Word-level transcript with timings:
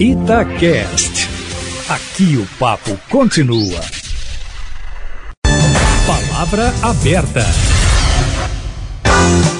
Itacast. 0.00 1.28
Aqui 1.88 2.36
o 2.36 2.46
papo 2.56 2.96
continua. 3.10 3.80
Palavra 6.06 6.72
aberta. 6.82 7.44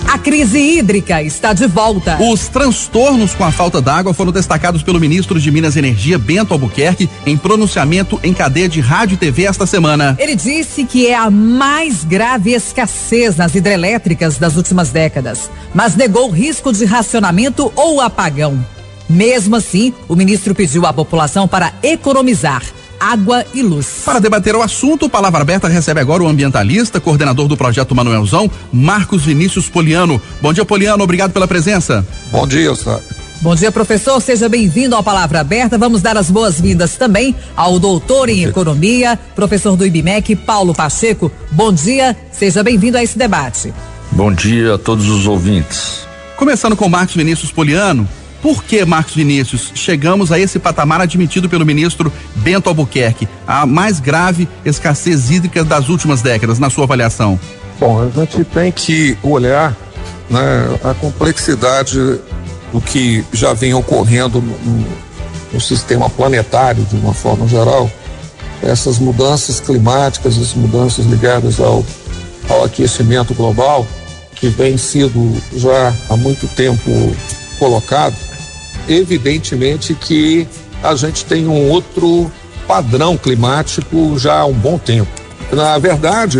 A 0.07 0.17
crise 0.17 0.61
hídrica 0.61 1.21
está 1.25 1.53
de 1.53 1.67
volta. 1.67 2.23
Os 2.23 2.47
transtornos 2.47 3.35
com 3.35 3.43
a 3.43 3.51
falta 3.51 3.81
d'água 3.81 4.15
foram 4.15 4.31
destacados 4.31 4.81
pelo 4.81 5.01
ministro 5.01 5.41
de 5.41 5.51
Minas 5.51 5.75
e 5.75 5.81
Energia, 5.81 6.17
Bento 6.17 6.55
Albuquerque, 6.55 7.11
em 7.27 7.37
pronunciamento 7.37 8.21
em 8.23 8.33
cadeia 8.33 8.69
de 8.69 8.81
rádio 8.81 9.15
e 9.15 9.19
TV 9.19 9.43
esta 9.43 9.67
semana. 9.67 10.15
Ele 10.21 10.37
disse 10.37 10.85
que 10.85 11.09
é 11.09 11.17
a 11.17 11.29
mais 11.29 12.05
grave 12.05 12.53
escassez 12.53 13.37
nas 13.37 13.57
hidrelétricas 13.57 14.39
das 14.39 14.55
últimas 14.55 14.91
décadas, 14.91 15.51
mas 15.75 15.97
negou 15.97 16.29
o 16.29 16.33
risco 16.33 16.73
de 16.73 16.85
racionamento 16.85 17.73
ou 17.75 18.01
apagão. 18.01 18.65
Mesmo 19.09 19.57
assim, 19.57 19.93
o 20.09 20.15
ministro 20.15 20.55
pediu 20.55 20.85
à 20.87 20.93
população 20.93 21.49
para 21.49 21.73
economizar 21.83 22.63
água 23.01 23.45
e 23.55 23.63
luz. 23.63 24.03
Para 24.05 24.19
debater 24.19 24.55
o 24.57 24.63
assunto, 24.63 25.09
Palavra 25.09 25.43
Aberta 25.43 25.69
recebe 25.69 26.01
agora 26.01 26.23
o 26.23 26.29
ambientalista, 26.29 27.01
coordenador 27.01 27.47
do 27.47 27.57
projeto 27.57 27.95
Manuelzão, 27.95 28.51
Marcos 28.73 29.25
Vinícius 29.25 29.69
Poliano. 29.69 30.21
Bom 30.43 30.53
dia, 30.53 30.65
Poliano, 30.65 31.05
obrigado 31.05 31.33
pela 31.33 31.47
presença. 31.47 32.07
Bom 32.31 32.47
dia, 32.47 32.63
Eustáquio. 32.63 33.19
Bom 33.41 33.55
dia, 33.55 33.71
professor. 33.71 34.21
Seja 34.21 34.49
bem-vindo 34.49 34.97
ao 34.97 35.03
Palavra 35.03 35.41
Aberta. 35.41 35.79
Vamos 35.79 36.03
dar 36.03 36.17
as 36.17 36.29
boas-vindas 36.29 36.97
também 36.97 37.37
ao 37.57 37.79
doutor 37.79 38.29
em 38.29 38.43
economia, 38.43 39.17
professor 39.37 39.77
do 39.77 39.87
IBMEC, 39.87 40.35
Paulo 40.35 40.75
Pacheco. 40.75 41.31
Bom 41.53 41.73
dia, 41.73 42.17
seja 42.33 42.65
bem-vindo 42.65 42.99
a 42.99 43.03
esse 43.03 43.17
debate. 43.17 43.73
Bom 44.11 44.33
dia 44.33 44.75
a 44.75 44.79
todos 44.79 45.09
os 45.09 45.27
ouvintes. 45.27 46.01
Começando 46.37 46.75
com 46.75 46.89
Marcos 46.89 47.15
Vinícius 47.15 47.53
Poliano, 47.53 48.09
por 48.43 48.63
que, 48.63 48.85
Marcos 48.85 49.15
Vinícius, 49.15 49.73
chegamos 49.75 50.31
a 50.31 50.39
esse 50.39 50.59
patamar 50.59 51.01
admitido 51.01 51.49
pelo 51.49 51.67
ministro 51.67 52.13
Bento 52.37 52.69
Albuquerque, 52.69 53.29
a 53.47 53.67
mais 53.67 53.99
grave 53.99 54.49
escassez 54.65 55.31
hídrica 55.31 55.65
das 55.65 55.89
últimas 55.89 56.23
décadas, 56.23 56.59
na 56.59 56.71
sua 56.71 56.85
avaliação? 56.85 57.39
Bom, 57.81 58.01
a 58.03 58.21
gente 58.21 58.45
tem 58.45 58.71
que 58.71 59.17
olhar 59.23 59.77
né, 60.31 60.79
a 60.85 60.95
complexidade 60.95 61.99
do 62.73 62.81
que 62.81 63.25
já 63.33 63.53
vem 63.53 63.75
ocorrendo 63.75 64.41
no, 64.41 64.59
no, 64.59 64.87
no 65.55 65.61
sistema 65.61 66.09
planetário, 66.09 66.85
de 66.85 66.97
uma 66.97 67.15
forma 67.15 67.47
geral, 67.49 67.91
essas 68.63 68.99
mudanças 68.99 69.61
climáticas, 69.61 70.37
as 70.39 70.55
mudanças 70.55 71.07
ligadas 71.07 71.61
ao, 71.61 71.85
ao 72.49 72.65
aquecimento 72.65 73.35
global, 73.35 73.87
que 74.35 74.49
vem 74.49 74.77
sido 74.77 75.37
já 75.57 75.93
há 76.09 76.17
muito 76.17 76.47
tempo 76.49 76.91
colocado, 77.59 78.15
evidentemente 78.89 79.95
que 79.95 80.47
a 80.83 80.95
gente 80.95 81.25
tem 81.25 81.47
um 81.47 81.69
outro 81.71 82.31
padrão 82.67 83.17
climático 83.17 84.19
já 84.19 84.41
há 84.41 84.47
um 84.47 84.53
bom 84.53 84.79
tempo. 84.79 85.11
Na 85.53 85.79
verdade, 85.79 86.39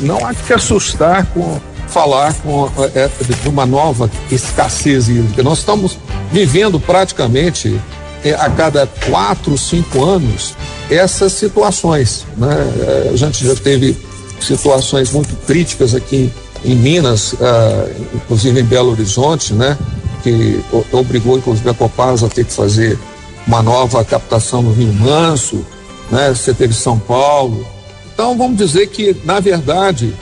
não 0.00 0.24
há 0.24 0.34
que 0.34 0.52
assustar 0.52 1.26
com 1.26 1.60
falar 1.88 2.34
com, 2.34 2.68
é, 2.94 3.08
de 3.40 3.48
uma 3.48 3.64
nova 3.64 4.10
escassez 4.30 5.08
hídrica. 5.08 5.42
Nós 5.42 5.58
estamos 5.58 5.96
vivendo 6.32 6.80
praticamente 6.80 7.80
é, 8.24 8.32
a 8.34 8.50
cada 8.50 8.86
quatro, 8.86 9.56
cinco 9.56 10.02
anos 10.04 10.54
essas 10.90 11.32
situações. 11.32 12.26
Né? 12.36 12.48
É, 13.06 13.10
a 13.12 13.16
gente 13.16 13.46
já 13.46 13.54
teve 13.54 13.96
situações 14.40 15.12
muito 15.12 15.34
críticas 15.46 15.94
aqui 15.94 16.32
em 16.64 16.74
Minas, 16.74 17.34
ah, 17.40 17.86
inclusive 18.14 18.60
em 18.60 18.64
Belo 18.64 18.92
Horizonte, 18.92 19.52
né? 19.52 19.76
Que 20.24 20.64
obrigou 20.90 21.36
inclusive 21.36 21.68
a 21.68 21.74
Copasa 21.74 22.26
a 22.26 22.30
ter 22.30 22.44
que 22.44 22.52
fazer 22.52 22.98
uma 23.46 23.62
nova 23.62 24.02
captação 24.02 24.62
no 24.62 24.72
Rio 24.72 24.92
Manso, 24.94 25.64
né? 26.10 26.30
Você 26.30 26.54
teve 26.54 26.72
São 26.72 26.98
Paulo. 26.98 27.66
Então 28.12 28.36
vamos 28.36 28.56
dizer 28.56 28.86
que, 28.86 29.14
na 29.24 29.38
verdade, 29.38 30.14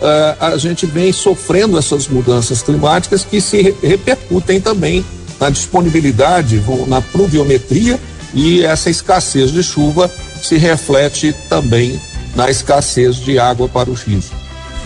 uh, 0.00 0.44
a 0.44 0.56
gente 0.56 0.86
vem 0.86 1.12
sofrendo 1.12 1.76
essas 1.76 2.06
mudanças 2.06 2.62
climáticas 2.62 3.24
que 3.24 3.40
se 3.40 3.74
repercutem 3.82 4.60
também 4.60 5.04
na 5.40 5.50
disponibilidade, 5.50 6.62
na 6.86 7.00
pluviometria 7.00 7.98
e 8.32 8.64
essa 8.64 8.90
escassez 8.90 9.50
de 9.50 9.62
chuva 9.62 10.10
se 10.40 10.56
reflete 10.56 11.34
também 11.48 12.00
na 12.36 12.48
escassez 12.50 13.16
de 13.16 13.38
água 13.38 13.68
para 13.68 13.90
os 13.90 14.02
rios. 14.02 14.26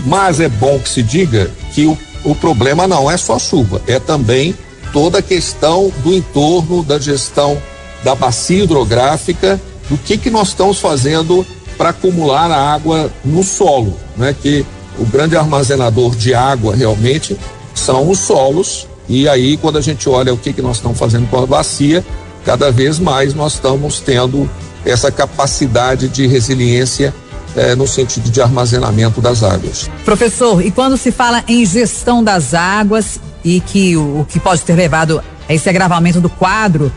Mas 0.06 0.40
é 0.40 0.48
bom 0.48 0.78
que 0.78 0.88
se 0.88 1.02
diga 1.02 1.50
que 1.74 1.86
o 1.86 1.96
o 2.24 2.34
problema 2.34 2.86
não 2.86 3.10
é 3.10 3.16
só 3.16 3.38
chuva, 3.38 3.80
é 3.86 3.98
também 3.98 4.54
toda 4.92 5.18
a 5.18 5.22
questão 5.22 5.92
do 6.02 6.12
entorno, 6.12 6.82
da 6.82 6.98
gestão 6.98 7.60
da 8.04 8.14
bacia 8.14 8.64
hidrográfica, 8.64 9.60
do 9.88 9.96
que, 9.96 10.18
que 10.18 10.30
nós 10.30 10.48
estamos 10.48 10.78
fazendo 10.78 11.46
para 11.76 11.90
acumular 11.90 12.50
a 12.50 12.72
água 12.72 13.10
no 13.24 13.42
solo, 13.42 13.96
né? 14.16 14.34
Que 14.40 14.64
o 14.98 15.04
grande 15.04 15.36
armazenador 15.36 16.14
de 16.14 16.34
água 16.34 16.74
realmente 16.74 17.36
são 17.74 18.10
os 18.10 18.18
solos, 18.18 18.86
e 19.08 19.28
aí 19.28 19.56
quando 19.56 19.78
a 19.78 19.80
gente 19.80 20.08
olha 20.08 20.32
o 20.32 20.36
que, 20.36 20.52
que 20.52 20.62
nós 20.62 20.76
estamos 20.76 20.98
fazendo 20.98 21.28
com 21.28 21.42
a 21.42 21.46
bacia, 21.46 22.04
cada 22.44 22.70
vez 22.70 22.98
mais 22.98 23.34
nós 23.34 23.54
estamos 23.54 24.00
tendo 24.00 24.48
essa 24.84 25.10
capacidade 25.10 26.08
de 26.08 26.26
resiliência 26.26 27.14
é, 27.56 27.74
no 27.74 27.86
sentido 27.86 28.30
de 28.30 28.40
armazenamento 28.40 29.20
das 29.20 29.42
águas. 29.42 29.90
Professor, 30.04 30.64
e 30.64 30.70
quando 30.70 30.96
se 30.96 31.10
fala 31.10 31.44
em 31.46 31.64
gestão 31.64 32.22
das 32.22 32.54
águas 32.54 33.20
e 33.44 33.60
que 33.60 33.96
o, 33.96 34.20
o 34.20 34.24
que 34.24 34.40
pode 34.40 34.62
ter 34.62 34.74
levado 34.74 35.22
a 35.48 35.54
esse 35.54 35.68
agravamento 35.68 36.20
do 36.20 36.28
quadro 36.28 36.92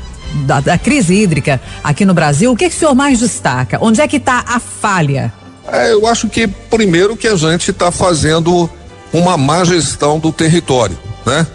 da, 0.45 0.59
da 0.59 0.77
crise 0.77 1.13
hídrica 1.13 1.61
aqui 1.83 2.05
no 2.05 2.13
Brasil, 2.13 2.51
o 2.51 2.55
que, 2.55 2.69
que 2.69 2.75
o 2.75 2.79
senhor 2.79 2.95
mais 2.95 3.19
destaca? 3.19 3.77
Onde 3.81 4.01
é 4.01 4.07
que 4.07 4.17
está 4.17 4.43
a 4.47 4.59
falha? 4.59 5.33
É, 5.67 5.93
eu 5.93 6.05
acho 6.07 6.27
que 6.29 6.47
primeiro 6.47 7.17
que 7.17 7.27
a 7.27 7.35
gente 7.35 7.71
está 7.71 7.91
fazendo 7.91 8.69
uma 9.11 9.37
má 9.37 9.63
gestão 9.63 10.19
do 10.19 10.31
território, 10.31 10.97
né? 11.25 11.47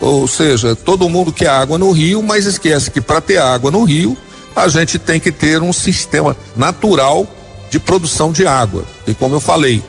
Ou 0.00 0.28
seja, 0.28 0.76
todo 0.76 1.08
mundo 1.08 1.32
quer 1.32 1.48
água 1.48 1.78
no 1.78 1.90
rio, 1.90 2.22
mas 2.22 2.44
esquece 2.44 2.90
que 2.90 3.00
para 3.00 3.20
ter 3.20 3.38
água 3.38 3.70
no 3.70 3.82
rio, 3.82 4.16
a 4.54 4.68
gente 4.68 4.98
tem 4.98 5.18
que 5.18 5.32
ter 5.32 5.62
um 5.62 5.72
sistema 5.72 6.36
natural 6.54 7.26
de 7.76 7.80
produção 7.80 8.32
de 8.32 8.46
água. 8.46 8.84
E 9.06 9.12
como 9.12 9.34
eu 9.34 9.40
falei, 9.40 9.82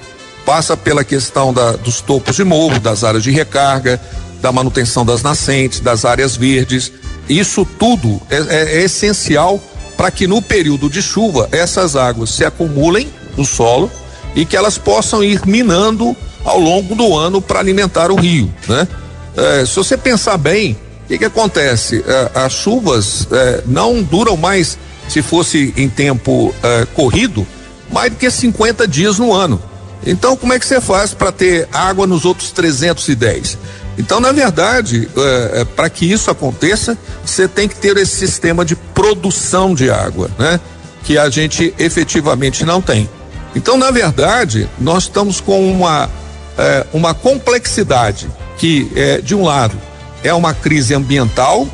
passa 0.46 0.76
pela 0.76 1.06
questão 1.06 1.54
da, 1.54 1.72
dos 1.72 2.02
topos 2.02 2.36
de 2.36 2.44
morro, 2.44 2.80
das 2.80 3.04
áreas 3.04 3.24
de 3.24 3.32
recarga, 3.32 4.00
da 4.42 4.52
manutenção 4.52 5.06
das 5.06 5.24
nascentes, 5.24 5.80
das 5.80 6.04
áreas 6.04 6.36
verdes. 6.36 6.92
Isso 7.30 7.66
tudo 7.80 8.22
é, 8.30 8.36
é, 8.36 8.80
é 8.80 8.84
essencial 8.84 9.60
para 9.96 10.12
que 10.12 10.28
no 10.28 10.42
período 10.42 10.90
de 10.90 11.02
chuva 11.02 11.48
essas 11.52 11.96
águas 11.96 12.30
se 12.30 12.44
acumulem 12.44 13.10
no 13.38 13.46
solo 13.46 13.90
e 14.36 14.46
que 14.46 14.58
elas 14.58 14.78
possam 14.78 15.24
ir 15.24 15.46
minando 15.46 16.16
ao 16.44 16.60
longo 16.60 16.94
do 16.94 17.18
ano 17.18 17.42
para 17.42 17.60
alimentar 17.60 18.12
o 18.12 18.16
rio, 18.16 18.54
né? 18.68 18.88
É, 19.36 19.66
se 19.66 19.76
você 19.76 19.96
pensar 19.96 20.38
bem, 20.38 20.74
o 21.06 21.08
que, 21.08 21.18
que 21.20 21.26
acontece? 21.26 22.04
É, 22.06 22.32
as 22.36 22.52
chuvas 22.52 23.28
é, 23.32 23.64
não 23.66 24.04
duram 24.04 24.36
mais, 24.36 24.78
se 25.08 25.22
fosse 25.22 25.74
em 25.78 25.88
tempo 25.88 26.54
é, 26.62 26.86
corrido, 26.94 27.46
mais 27.92 28.12
do 28.12 28.18
que 28.18 28.30
50 28.30 28.88
dias 28.88 29.20
no 29.20 29.34
ano. 29.34 29.62
Então, 30.06 30.38
como 30.38 30.54
é 30.54 30.60
que 30.60 30.66
você 30.66 30.80
faz 30.80 31.14
para 31.14 31.32
ter 31.32 31.68
água 31.74 32.08
nos 32.08 32.26
outros 32.26 32.52
310? 32.52 33.58
Então, 33.98 34.20
na 34.20 34.32
verdade, 34.32 35.10
é, 35.18 35.62
é, 35.62 35.66
para 35.66 35.90
que 35.90 36.10
isso 36.10 36.30
aconteça, 36.30 36.98
você 37.26 37.48
tem 37.48 37.68
que 37.68 37.76
ter 37.76 37.98
esse 37.98 38.16
sistema 38.16 38.64
de 38.64 38.76
produção 38.76 39.74
de 39.74 39.90
água, 39.90 40.30
né? 40.38 40.60
Que 41.04 41.18
a 41.18 41.30
gente 41.30 41.74
efetivamente 41.80 42.64
não 42.64 42.82
tem. 42.82 43.10
Então, 43.56 43.76
na 43.76 43.90
verdade, 43.90 44.70
nós 44.80 45.04
estamos 45.04 45.42
com 45.42 45.72
uma, 45.72 46.10
é, 46.58 46.86
uma 46.94 47.14
complexidade 47.14 48.28
que, 48.58 48.92
é, 48.96 49.20
de 49.20 49.34
um 49.34 49.44
lado, 49.44 49.76
é 50.24 50.34
uma 50.34 50.54
crise 50.54 50.94
ambiental, 50.94 51.68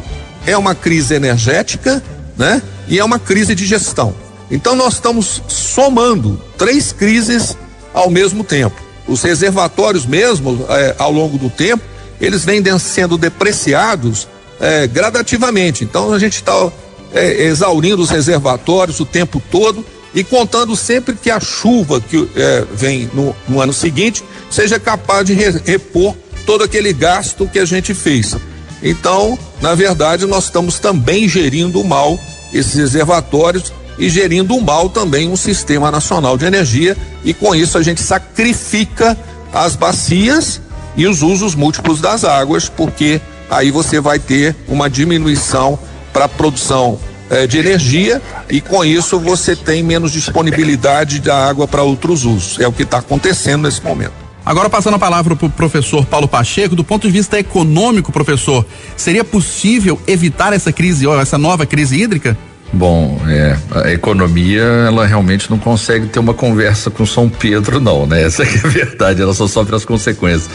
é 0.46 0.58
uma 0.58 0.74
crise 0.74 1.14
energética, 1.14 2.02
né? 2.38 2.62
E 2.88 3.00
é 3.00 3.04
uma 3.04 3.20
crise 3.20 3.54
de 3.54 3.66
gestão. 3.66 4.23
Então 4.54 4.76
nós 4.76 4.94
estamos 4.94 5.42
somando 5.48 6.40
três 6.60 6.94
crises 6.94 7.58
ao 7.92 8.08
mesmo 8.08 8.44
tempo. 8.44 8.80
Os 9.08 9.24
reservatórios 9.24 10.06
mesmo, 10.06 10.64
é, 10.70 10.96
ao 11.00 11.12
longo 11.12 11.40
do 11.40 11.50
tempo, 11.50 11.84
eles 12.22 12.46
vêm 12.46 12.62
sendo 12.78 13.18
depreciados 13.18 14.28
é, 14.62 14.86
gradativamente. 14.86 15.84
Então 15.84 16.14
a 16.14 16.20
gente 16.20 16.36
está 16.36 16.72
é, 17.16 17.46
exaurindo 17.46 18.00
os 18.00 18.12
reservatórios 18.12 19.00
o 19.00 19.06
tempo 19.08 19.42
todo 19.52 19.84
e 20.14 20.24
contando 20.24 20.76
sempre 20.76 21.16
que 21.16 21.32
a 21.32 21.40
chuva 21.40 22.00
que 22.00 22.30
vem 22.72 23.10
no, 23.12 23.36
no, 23.50 23.60
ano 23.60 23.74
seguinte 23.74 24.24
seja 24.52 24.80
capaz 24.80 25.26
de 25.26 25.34
repor 25.34 26.16
todo 26.46 26.64
aquele 26.64 26.94
gasto 26.94 27.50
que 27.52 27.58
a 27.58 27.66
gente 27.66 27.96
fez. 27.96 28.38
Então, 28.84 29.36
na 29.60 29.74
verdade, 29.74 30.28
nós 30.28 30.44
estamos 30.44 30.78
também 30.78 31.28
gerindo 31.28 31.84
mal 31.84 32.20
esses 32.54 32.76
reservatórios 32.76 33.74
e 33.98 34.10
gerindo 34.10 34.60
mal 34.60 34.90
também 34.90 35.30
um 35.30 35.36
sistema 35.36 35.92
nacional 35.92 36.38
de 36.38 36.46
energia 36.46 36.98
e 37.24 37.34
com 37.34 37.54
isso 37.54 37.78
a 37.78 37.84
gente 37.84 38.02
sacrifica 38.02 39.18
as 39.54 39.76
bacias 39.76 40.62
e 40.96 41.08
os 41.08 41.22
usos 41.22 41.56
múltiplos 41.56 42.02
das 42.02 42.24
águas, 42.24 42.70
porque 42.70 43.22
aí 43.50 43.72
você 43.72 44.00
vai 44.00 44.20
ter 44.20 44.56
uma 44.68 44.90
diminuição 44.90 45.78
para 46.12 46.26
a 46.26 46.30
produção 46.30 47.00
eh, 47.30 47.48
de 47.48 47.58
energia 47.58 48.22
e 48.50 48.62
com 48.62 48.84
isso 48.84 49.20
você 49.20 49.56
tem 49.56 49.84
menos 49.84 50.12
disponibilidade 50.12 51.20
da 51.20 51.48
água 51.48 51.68
para 51.68 51.84
outros 51.84 52.26
usos. 52.26 52.60
É 52.60 52.68
o 52.68 52.72
que 52.72 52.84
está 52.84 53.00
acontecendo 53.00 53.64
nesse 53.64 53.84
momento. 53.84 54.24
Agora 54.46 54.70
passando 54.70 54.96
a 54.96 55.00
palavra 55.00 55.36
para 55.36 55.46
o 55.46 55.50
professor 55.50 56.06
Paulo 56.06 56.28
Pacheco, 56.28 56.76
do 56.76 56.84
ponto 56.84 57.08
de 57.08 57.14
vista 57.14 57.40
econômico, 57.40 58.12
professor, 58.12 58.66
seria 58.98 59.24
possível 59.24 60.00
evitar 60.06 60.52
essa 60.52 60.72
crise, 60.72 61.08
essa 61.08 61.38
nova 61.38 61.66
crise 61.66 62.02
hídrica? 62.02 62.38
Bom, 62.74 63.22
é, 63.28 63.56
a 63.86 63.92
economia, 63.92 64.64
ela 64.64 65.06
realmente 65.06 65.48
não 65.48 65.60
consegue 65.60 66.08
ter 66.08 66.18
uma 66.18 66.34
conversa 66.34 66.90
com 66.90 67.06
São 67.06 67.30
Pedro, 67.30 67.80
não, 67.80 68.08
né? 68.08 68.24
Essa 68.26 68.42
é 68.44 68.48
a 68.48 68.68
verdade, 68.68 69.22
ela 69.22 69.34
só 69.34 69.48
sofre 69.48 69.76
as 69.76 69.86
consequências. 69.86 70.50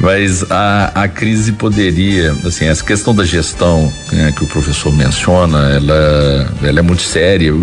Mas 0.00 0.44
a, 0.50 0.90
a 0.92 1.06
crise 1.06 1.52
poderia, 1.52 2.32
assim, 2.44 2.64
essa 2.64 2.82
questão 2.82 3.14
da 3.14 3.24
gestão 3.24 3.92
né, 4.10 4.32
que 4.36 4.42
o 4.42 4.46
professor 4.48 4.92
menciona, 4.92 5.70
ela, 5.70 6.52
ela 6.64 6.78
é 6.80 6.82
muito 6.82 7.02
séria. 7.02 7.54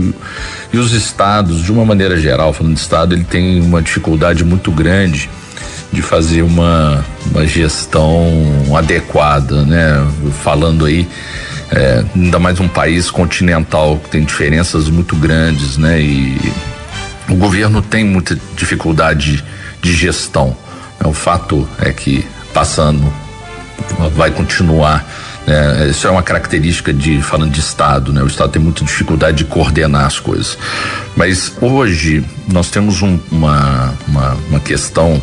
E 0.72 0.78
os 0.78 0.94
estados, 0.94 1.62
de 1.62 1.72
uma 1.72 1.84
maneira 1.84 2.18
geral, 2.18 2.54
falando 2.54 2.76
de 2.76 2.80
estado, 2.80 3.14
ele 3.14 3.26
tem 3.26 3.60
uma 3.60 3.82
dificuldade 3.82 4.46
muito 4.46 4.72
grande 4.72 5.30
de 5.92 6.02
fazer 6.02 6.44
uma, 6.44 7.04
uma 7.32 7.46
gestão 7.46 8.24
adequada, 8.78 9.66
né? 9.66 10.08
Falando 10.42 10.86
aí 10.86 11.06
é, 11.72 12.04
ainda 12.16 12.40
mais 12.40 12.60
um 12.60 12.68
país 12.68 13.12
continental 13.12 13.98
que 13.98 14.10
tem 14.10 14.24
diferenças 14.24 14.90
muito 14.90 15.16
grandes, 15.16 15.78
né? 15.78 16.02
E 16.02 16.54
o 17.30 17.36
governo 17.36 17.82
tem 17.82 18.04
muita 18.04 18.38
dificuldade 18.56 19.44
de 19.82 19.94
gestão. 19.94 20.58
Né? 21.00 21.08
O 21.08 21.14
fato 21.14 21.68
é 21.80 21.92
que 21.92 22.26
passando 22.54 23.12
vai 24.16 24.32
continuar. 24.32 25.08
Né? 25.46 25.90
Isso 25.90 26.08
é 26.08 26.10
uma 26.10 26.24
característica 26.24 26.92
de 26.92 27.22
falando 27.22 27.52
de 27.52 27.60
Estado, 27.60 28.12
né? 28.12 28.24
O 28.24 28.28
Estado 28.28 28.52
tem 28.52 28.62
muita 28.62 28.84
dificuldade 28.84 29.38
de 29.38 29.46
coordenar 29.46 30.06
as 30.06 30.20
coisas. 30.20 30.58
Mas 31.16 31.54
hoje 31.62 32.26
nós 32.52 32.70
temos 32.70 33.02
um, 33.02 33.20
uma, 33.32 33.94
uma, 34.08 34.38
uma 34.50 34.60
questão 34.60 35.22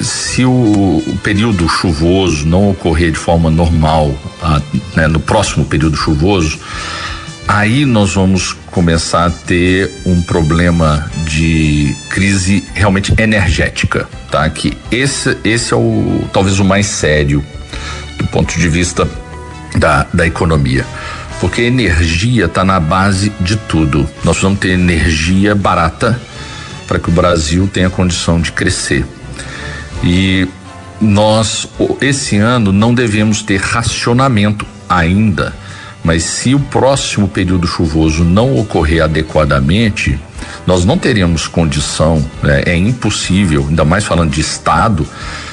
se 0.00 0.44
o, 0.44 0.50
o, 0.50 1.18
período 1.22 1.68
chuvoso 1.68 2.46
não 2.46 2.70
ocorrer 2.70 3.10
de 3.10 3.18
forma 3.18 3.50
normal 3.50 4.14
ah, 4.42 4.60
né, 4.94 5.06
no 5.06 5.20
próximo 5.20 5.64
período 5.64 5.96
chuvoso, 5.96 6.58
aí 7.46 7.84
nós 7.84 8.14
vamos 8.14 8.54
começar 8.70 9.26
a 9.26 9.30
ter 9.30 9.90
um 10.04 10.22
problema 10.22 11.10
de 11.24 11.94
crise 12.10 12.64
realmente 12.74 13.12
energética, 13.18 14.08
tá? 14.30 14.48
Que 14.50 14.76
esse, 14.90 15.36
esse 15.42 15.72
é 15.72 15.76
o 15.76 16.24
talvez 16.32 16.60
o 16.60 16.64
mais 16.64 16.86
sério 16.86 17.44
do 18.18 18.26
ponto 18.26 18.58
de 18.58 18.68
vista 18.68 19.08
da, 19.76 20.06
da 20.12 20.26
economia. 20.26 20.84
Porque 21.40 21.62
energia 21.62 22.46
está 22.46 22.64
na 22.64 22.80
base 22.80 23.32
de 23.40 23.56
tudo. 23.56 24.00
Nós 24.24 24.36
precisamos 24.36 24.58
ter 24.58 24.70
energia 24.70 25.54
barata 25.54 26.20
para 26.86 26.98
que 26.98 27.08
o 27.08 27.12
Brasil 27.12 27.68
tenha 27.72 27.88
condição 27.88 28.40
de 28.40 28.50
crescer. 28.50 29.04
E 30.02 30.48
nós, 31.00 31.68
esse 32.00 32.36
ano, 32.36 32.72
não 32.72 32.94
devemos 32.94 33.42
ter 33.42 33.60
racionamento 33.60 34.66
ainda, 34.88 35.54
mas 36.02 36.22
se 36.24 36.54
o 36.54 36.60
próximo 36.60 37.28
período 37.28 37.66
chuvoso 37.66 38.24
não 38.24 38.58
ocorrer 38.58 39.02
adequadamente, 39.02 40.18
nós 40.66 40.84
não 40.84 40.98
teremos 40.98 41.46
condição, 41.46 42.24
né? 42.42 42.62
é 42.66 42.76
impossível, 42.76 43.66
ainda 43.68 43.84
mais 43.84 44.04
falando 44.04 44.30
de 44.30 44.40
Estado, 44.40 45.06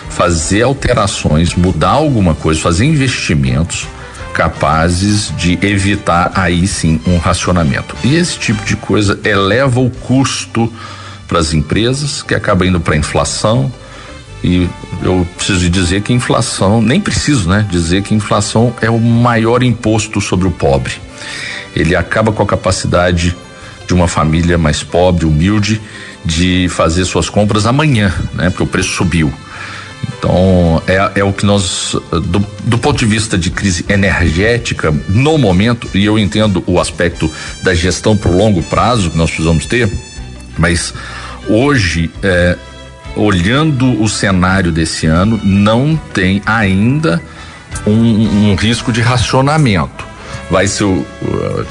fazer 0.09 0.62
alterações, 0.62 1.56
mudar 1.56 1.92
alguma 1.92 2.33
coisa, 2.33 2.59
fazer 2.62 2.86
investimentos 2.86 3.88
capazes 4.33 5.33
de 5.38 5.57
evitar 5.62 6.31
aí 6.36 6.68
sim 6.68 7.00
um 7.07 7.18
racionamento. 7.18 7.95
E 8.03 8.15
esse 8.15 8.38
tipo 8.38 8.63
de 8.65 8.75
coisa 8.75 9.18
eleva 9.24 9.80
o 9.80 9.89
custo 9.89 10.71
para 11.27 11.39
as 11.39 11.53
empresas, 11.53 12.21
que 12.21 12.36
acaba 12.36 12.65
indo 12.65 12.80
para 12.80 12.97
inflação, 12.97 13.71
e 14.45 14.69
eu 15.01 15.27
preciso 15.36 15.68
dizer 15.71 16.01
que 16.01 16.13
inflação, 16.13 16.80
nem 16.80 17.01
preciso, 17.01 17.50
né? 17.50 17.65
Dizer 17.68 18.03
que 18.03 18.13
inflação 18.13 18.75
é 18.80 18.92
o 18.92 19.00
maior 19.00 19.63
imposto 19.63 20.21
sobre 20.21 20.47
o 20.47 20.51
pobre. 20.51 20.94
Ele 21.75 21.95
acaba 21.95 22.31
com 22.31 22.44
a 22.44 22.45
capacidade 22.45 23.36
de 23.88 23.94
uma 23.94 24.07
família 24.07 24.56
mais 24.56 24.83
pobre, 24.83 25.25
humilde, 25.25 25.81
de 26.24 26.68
fazer 26.69 27.06
suas 27.06 27.27
compras 27.27 27.65
amanhã, 27.65 28.13
né? 28.33 28.51
Porque 28.51 28.63
o 28.63 28.68
preço 28.68 28.92
subiu. 28.92 29.33
Então, 30.15 30.80
é, 30.86 31.19
é 31.19 31.24
o 31.24 31.33
que 31.33 31.44
nós, 31.44 31.95
do, 32.12 32.45
do, 32.65 32.77
ponto 32.77 33.00
de 33.00 33.06
vista 33.06 33.39
de 33.39 33.50
crise 33.50 33.83
energética, 33.89 34.94
no 35.09 35.39
momento, 35.39 35.89
e 35.92 36.06
eu 36.06 36.19
entendo 36.19 36.63
o 36.68 36.80
aspecto 36.80 37.31
da 37.63 37.74
gestão 37.74 38.15
para 38.15 38.30
o 38.30 38.38
longo 38.38 38.62
prazo 38.62 39.09
que 39.09 39.18
nós 39.18 39.31
precisamos 39.31 39.65
ter, 39.65 39.92
mas 40.56 40.94
hoje, 41.47 42.12
é, 42.21 42.56
olhando 43.16 44.02
o 44.02 44.08
cenário 44.10 44.72
desse 44.72 45.06
ano, 45.06 45.40
não 45.44 45.96
tem 46.14 46.42
ainda 46.46 47.22
um, 47.86 48.52
um 48.52 48.56
risco 48.56 48.92
de 48.92 49.02
racionamento. 49.02 50.06
Vai 50.50 50.68
ser 50.68 50.84
uh, 50.84 51.06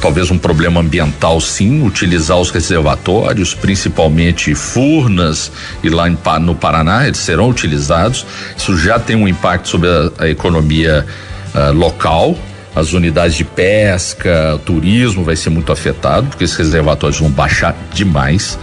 talvez 0.00 0.30
um 0.30 0.38
problema 0.38 0.80
ambiental, 0.80 1.40
sim, 1.40 1.86
utilizar 1.86 2.38
os 2.38 2.50
reservatórios, 2.50 3.54
principalmente 3.54 4.54
Furnas 4.54 5.52
e 5.82 5.88
lá 5.88 6.08
em, 6.08 6.18
no 6.40 6.54
Paraná, 6.56 7.06
eles 7.06 7.18
serão 7.18 7.48
utilizados. 7.50 8.26
Isso 8.56 8.76
já 8.76 8.98
tem 8.98 9.14
um 9.14 9.28
impacto 9.28 9.68
sobre 9.68 9.88
a, 9.88 10.24
a 10.24 10.28
economia 10.28 11.06
uh, 11.54 11.72
local, 11.72 12.36
as 12.74 12.92
unidades 12.92 13.36
de 13.36 13.44
pesca, 13.44 14.60
turismo 14.66 15.22
vai 15.22 15.36
ser 15.36 15.50
muito 15.50 15.70
afetado, 15.70 16.26
porque 16.26 16.42
esses 16.42 16.56
reservatórios 16.56 17.20
vão 17.20 17.30
baixar 17.30 17.76
demais. 17.92 18.58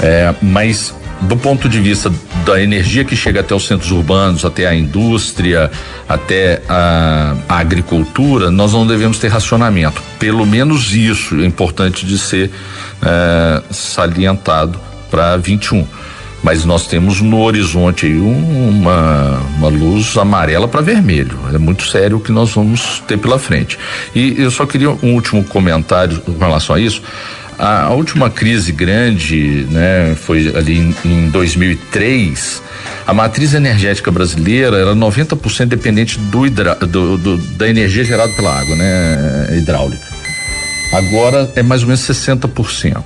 É, 0.00 0.32
mas 0.40 0.94
do 1.28 1.36
ponto 1.36 1.68
de 1.68 1.80
vista 1.80 2.12
da 2.44 2.62
energia 2.62 3.04
que 3.04 3.16
chega 3.16 3.40
até 3.40 3.54
os 3.54 3.66
centros 3.66 3.90
urbanos, 3.90 4.44
até 4.44 4.66
a 4.66 4.74
indústria, 4.74 5.70
até 6.08 6.62
a, 6.68 7.34
a 7.48 7.58
agricultura, 7.58 8.50
nós 8.50 8.72
não 8.72 8.86
devemos 8.86 9.18
ter 9.18 9.28
racionamento. 9.28 10.02
Pelo 10.18 10.46
menos 10.46 10.94
isso 10.94 11.40
é 11.40 11.44
importante 11.44 12.04
de 12.04 12.18
ser 12.18 12.50
é, 13.02 13.62
salientado 13.70 14.78
para 15.10 15.36
21 15.36 15.86
mas 16.44 16.62
nós 16.66 16.86
temos 16.86 17.22
no 17.22 17.40
horizonte 17.40 18.04
aí 18.04 18.18
uma, 18.18 19.40
uma 19.56 19.68
luz 19.68 20.14
amarela 20.18 20.68
para 20.68 20.82
vermelho. 20.82 21.38
É 21.54 21.56
muito 21.56 21.86
sério 21.88 22.18
o 22.18 22.20
que 22.20 22.30
nós 22.30 22.50
vamos 22.50 23.02
ter 23.08 23.16
pela 23.16 23.38
frente. 23.38 23.78
E 24.14 24.34
eu 24.36 24.50
só 24.50 24.66
queria 24.66 24.90
um 24.90 25.14
último 25.14 25.42
comentário 25.42 26.20
com 26.20 26.36
relação 26.36 26.76
a 26.76 26.78
isso. 26.78 27.00
A, 27.58 27.84
a 27.84 27.90
última 27.90 28.30
crise 28.30 28.72
grande, 28.72 29.66
né, 29.70 30.14
foi 30.16 30.54
ali 30.56 30.78
em, 30.78 30.94
em 31.04 31.28
2003. 31.30 32.62
A 33.06 33.14
matriz 33.14 33.54
energética 33.54 34.10
brasileira 34.10 34.76
era 34.76 34.94
90% 34.94 35.66
dependente 35.66 36.18
do, 36.18 36.46
hidra, 36.46 36.74
do, 36.74 37.16
do, 37.16 37.36
da 37.36 37.68
energia 37.68 38.04
gerada 38.04 38.32
pela 38.32 38.58
água, 38.58 38.76
né, 38.76 39.58
hidráulica. 39.58 40.04
Agora 40.92 41.50
é 41.54 41.62
mais 41.62 41.82
ou 41.82 41.88
menos 41.88 42.00
60%. 42.02 43.02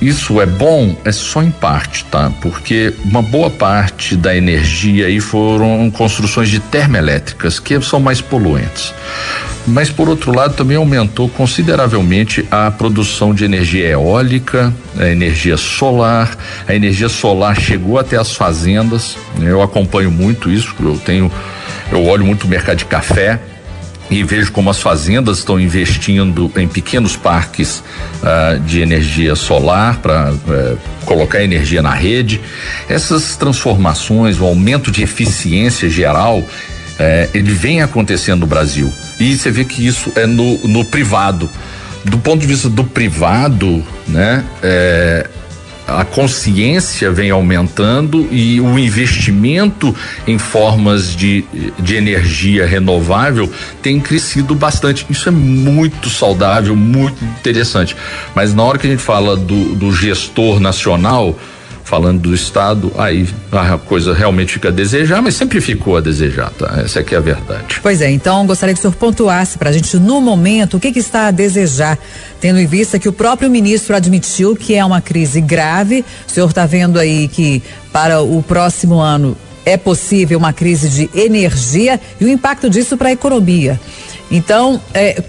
Isso 0.00 0.40
é 0.40 0.46
bom? 0.46 0.96
É 1.04 1.12
só 1.12 1.42
em 1.42 1.50
parte, 1.50 2.06
tá? 2.06 2.32
Porque 2.40 2.94
uma 3.04 3.20
boa 3.20 3.50
parte 3.50 4.16
da 4.16 4.34
energia 4.34 5.06
aí 5.06 5.20
foram 5.20 5.90
construções 5.90 6.48
de 6.48 6.58
termoelétricas 6.58 7.60
que 7.60 7.78
são 7.82 8.00
mais 8.00 8.22
poluentes. 8.22 8.94
Mas 9.66 9.90
por 9.90 10.08
outro 10.08 10.34
lado 10.34 10.54
também 10.54 10.76
aumentou 10.76 11.28
consideravelmente 11.28 12.46
a 12.50 12.70
produção 12.70 13.34
de 13.34 13.44
energia 13.44 13.86
eólica, 13.86 14.74
a 14.98 15.08
energia 15.08 15.56
solar. 15.56 16.36
A 16.66 16.74
energia 16.74 17.08
solar 17.08 17.60
chegou 17.60 17.98
até 17.98 18.16
as 18.16 18.34
fazendas. 18.34 19.16
Eu 19.40 19.62
acompanho 19.62 20.10
muito 20.10 20.50
isso, 20.50 20.74
eu 20.80 20.98
tenho 20.98 21.30
eu 21.92 22.04
olho 22.06 22.24
muito 22.24 22.44
o 22.44 22.48
mercado 22.48 22.78
de 22.78 22.84
café 22.84 23.40
e 24.10 24.24
vejo 24.24 24.50
como 24.52 24.70
as 24.70 24.80
fazendas 24.80 25.38
estão 25.38 25.58
investindo 25.58 26.50
em 26.56 26.66
pequenos 26.66 27.16
parques 27.16 27.82
uh, 28.22 28.58
de 28.60 28.80
energia 28.80 29.36
solar 29.36 29.98
para 29.98 30.32
uh, 30.32 30.40
eh, 30.48 30.76
colocar 31.04 31.42
energia 31.42 31.80
na 31.80 31.94
rede. 31.94 32.40
Essas 32.88 33.36
transformações, 33.36 34.40
o 34.40 34.44
aumento 34.44 34.90
de 34.90 35.02
eficiência 35.02 35.88
geral, 35.88 36.44
eh, 37.00 37.30
ele 37.32 37.52
vem 37.52 37.80
acontecendo 37.80 38.40
no 38.40 38.46
Brasil. 38.46 38.92
E 39.18 39.34
você 39.34 39.50
vê 39.50 39.64
que 39.64 39.84
isso 39.84 40.12
é 40.14 40.26
no, 40.26 40.58
no 40.68 40.84
privado. 40.84 41.48
Do 42.04 42.18
ponto 42.18 42.40
de 42.40 42.46
vista 42.46 42.68
do 42.68 42.84
privado, 42.84 43.82
né? 44.06 44.44
Eh, 44.62 45.26
a 45.86 46.04
consciência 46.04 47.10
vem 47.10 47.30
aumentando 47.30 48.28
e 48.30 48.60
o 48.60 48.78
investimento 48.78 49.94
em 50.24 50.38
formas 50.38 51.16
de, 51.16 51.44
de 51.80 51.96
energia 51.96 52.64
renovável 52.64 53.50
tem 53.82 53.98
crescido 53.98 54.54
bastante. 54.54 55.04
Isso 55.10 55.28
é 55.28 55.32
muito 55.32 56.08
saudável, 56.08 56.76
muito 56.76 57.24
interessante. 57.24 57.96
Mas 58.36 58.54
na 58.54 58.62
hora 58.62 58.78
que 58.78 58.86
a 58.86 58.90
gente 58.90 59.02
fala 59.02 59.36
do, 59.36 59.74
do 59.74 59.92
gestor 59.92 60.60
nacional, 60.60 61.36
falando 61.90 62.20
do 62.20 62.32
Estado, 62.32 62.92
aí 62.96 63.28
a 63.50 63.76
coisa 63.76 64.14
realmente 64.14 64.52
fica 64.52 64.68
a 64.68 64.70
desejar, 64.70 65.20
mas 65.20 65.34
sempre 65.34 65.60
ficou 65.60 65.96
a 65.96 66.00
desejar, 66.00 66.50
tá? 66.50 66.80
Essa 66.84 67.00
aqui 67.00 67.16
é 67.16 67.18
a 67.18 67.20
verdade. 67.20 67.80
Pois 67.82 68.00
é, 68.00 68.08
então 68.08 68.46
gostaria 68.46 68.72
que 68.72 68.78
o 68.78 68.82
senhor 68.82 68.94
pontuasse 68.94 69.58
para 69.58 69.70
a 69.70 69.72
gente, 69.72 69.96
no 69.96 70.20
momento, 70.20 70.76
o 70.76 70.80
que, 70.80 70.92
que 70.92 71.00
está 71.00 71.26
a 71.26 71.30
desejar, 71.32 71.98
tendo 72.40 72.60
em 72.60 72.66
vista 72.66 72.96
que 72.96 73.08
o 73.08 73.12
próprio 73.12 73.50
ministro 73.50 73.96
admitiu 73.96 74.54
que 74.54 74.76
é 74.76 74.84
uma 74.84 75.00
crise 75.00 75.40
grave. 75.40 76.04
O 76.28 76.30
senhor 76.30 76.48
está 76.48 76.64
vendo 76.64 76.96
aí 76.96 77.26
que 77.26 77.60
para 77.92 78.20
o 78.20 78.40
próximo 78.40 79.00
ano 79.00 79.36
é 79.70 79.76
possível 79.76 80.38
uma 80.38 80.52
crise 80.52 80.88
de 80.88 81.10
energia 81.18 82.00
e 82.20 82.24
o 82.24 82.28
impacto 82.28 82.68
disso 82.68 82.96
para 82.96 83.08
a 83.08 83.12
economia. 83.12 83.80
Então, 84.30 84.80
é, 84.94 85.20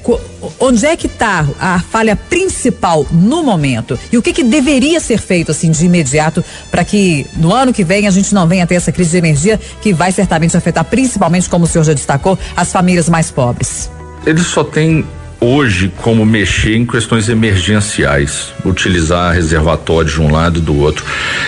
onde 0.59 0.85
é 0.85 0.95
que 0.95 1.07
está 1.07 1.47
a 1.59 1.79
falha 1.79 2.15
principal 2.15 3.05
no 3.11 3.43
momento? 3.43 3.99
E 4.11 4.17
o 4.17 4.21
que, 4.21 4.31
que 4.31 4.43
deveria 4.43 4.99
ser 4.99 5.17
feito 5.19 5.49
assim 5.49 5.71
de 5.71 5.85
imediato 5.85 6.45
para 6.69 6.83
que 6.83 7.25
no 7.35 7.51
ano 7.51 7.73
que 7.73 7.83
vem 7.83 8.07
a 8.07 8.11
gente 8.11 8.33
não 8.33 8.47
venha 8.47 8.67
ter 8.67 8.75
essa 8.75 8.91
crise 8.91 9.11
de 9.11 9.17
energia 9.17 9.59
que 9.81 9.91
vai 9.91 10.11
certamente 10.11 10.55
afetar 10.55 10.85
principalmente, 10.85 11.49
como 11.49 11.65
o 11.65 11.67
senhor 11.67 11.83
já 11.83 11.93
destacou, 11.93 12.37
as 12.55 12.71
famílias 12.71 13.09
mais 13.09 13.31
pobres? 13.31 13.89
Ele 14.23 14.41
só 14.41 14.63
tem 14.63 15.03
hoje 15.41 15.91
como 15.97 16.23
mexer 16.23 16.77
em 16.77 16.85
questões 16.85 17.27
emergenciais, 17.27 18.53
utilizar 18.63 19.33
reservatórios 19.33 20.13
de 20.13 20.21
um 20.21 20.31
lado 20.31 20.59
e 20.59 20.61
do 20.61 20.77
outro, 20.77 21.03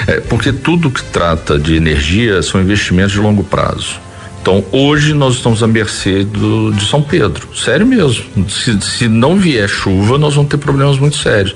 é, 0.08 0.20
porque 0.20 0.52
tudo 0.52 0.90
que 0.90 1.04
trata 1.04 1.60
de 1.60 1.76
energia 1.76 2.42
são 2.42 2.60
investimentos 2.60 3.14
de 3.14 3.20
longo 3.20 3.44
prazo. 3.44 4.03
Então, 4.44 4.62
hoje 4.74 5.14
nós 5.14 5.36
estamos 5.36 5.64
à 5.64 5.68
mercê 5.68 6.26
do, 6.26 6.74
de 6.74 6.86
São 6.86 7.02
Pedro. 7.02 7.48
Sério 7.56 7.88
mesmo. 7.88 8.26
Se, 8.50 8.78
se 8.82 9.08
não 9.08 9.38
vier 9.38 9.70
chuva, 9.70 10.18
nós 10.18 10.36
vamos 10.36 10.50
ter 10.50 10.58
problemas 10.58 11.00
muito 11.00 11.16
sérios. 11.16 11.56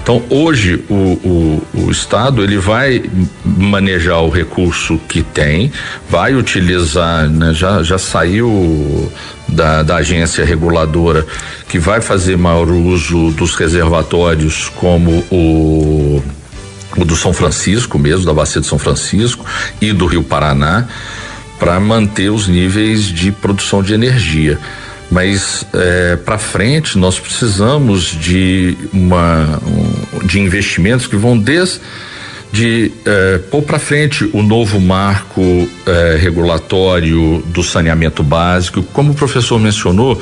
Então, 0.00 0.22
hoje 0.30 0.84
o, 0.88 0.94
o, 0.94 1.62
o 1.74 1.90
Estado 1.90 2.44
ele 2.44 2.56
vai 2.56 3.02
manejar 3.44 4.20
o 4.20 4.30
recurso 4.30 4.96
que 5.08 5.24
tem, 5.24 5.72
vai 6.08 6.36
utilizar, 6.36 7.28
né, 7.28 7.52
já, 7.52 7.82
já 7.82 7.98
saiu 7.98 9.10
da, 9.48 9.82
da 9.82 9.96
agência 9.96 10.44
reguladora 10.44 11.26
que 11.68 11.80
vai 11.80 12.00
fazer 12.00 12.38
maior 12.38 12.68
uso 12.68 13.32
dos 13.32 13.56
reservatórios 13.56 14.68
como 14.76 15.24
o 15.32 16.22
o 16.96 17.04
do 17.04 17.14
São 17.14 17.32
Francisco 17.32 17.98
mesmo, 17.98 18.24
da 18.26 18.34
bacia 18.34 18.60
de 18.60 18.66
São 18.66 18.78
Francisco 18.78 19.44
e 19.80 19.92
do 19.92 20.06
Rio 20.06 20.24
Paraná 20.24 20.88
para 21.60 21.78
manter 21.78 22.30
os 22.30 22.48
níveis 22.48 23.04
de 23.04 23.30
produção 23.30 23.82
de 23.82 23.94
energia. 23.94 24.58
Mas 25.10 25.64
é, 25.74 26.16
para 26.16 26.38
frente 26.38 26.96
nós 26.96 27.20
precisamos 27.20 28.04
de 28.04 28.76
uma 28.92 29.60
um, 29.64 30.26
de 30.26 30.40
investimentos 30.40 31.06
que 31.06 31.16
vão 31.16 31.38
desde 31.38 31.80
de 32.52 32.90
é, 33.04 33.38
pôr 33.38 33.62
para 33.62 33.78
frente 33.78 34.28
o 34.32 34.42
novo 34.42 34.80
marco 34.80 35.68
é, 35.86 36.16
regulatório 36.20 37.42
do 37.46 37.62
saneamento 37.62 38.22
básico, 38.22 38.82
como 38.92 39.12
o 39.12 39.14
professor 39.14 39.58
mencionou, 39.58 40.20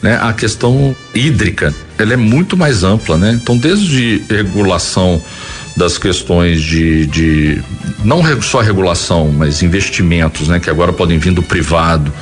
né, 0.00 0.18
a 0.22 0.32
questão 0.32 0.96
hídrica, 1.14 1.74
ela 1.98 2.14
é 2.14 2.16
muito 2.16 2.56
mais 2.56 2.82
ampla, 2.82 3.16
né? 3.16 3.38
Então, 3.40 3.56
desde 3.56 4.22
regulação 4.28 5.20
das 5.76 5.98
questões 5.98 6.62
de, 6.62 7.06
de 7.06 7.62
não 8.04 8.22
só 8.40 8.60
regulação, 8.60 9.30
mas 9.30 9.62
investimentos, 9.62 10.48
né, 10.48 10.58
que 10.58 10.70
agora 10.70 10.92
podem 10.92 11.18
vir 11.18 11.32
do 11.32 11.42
privado, 11.42 12.12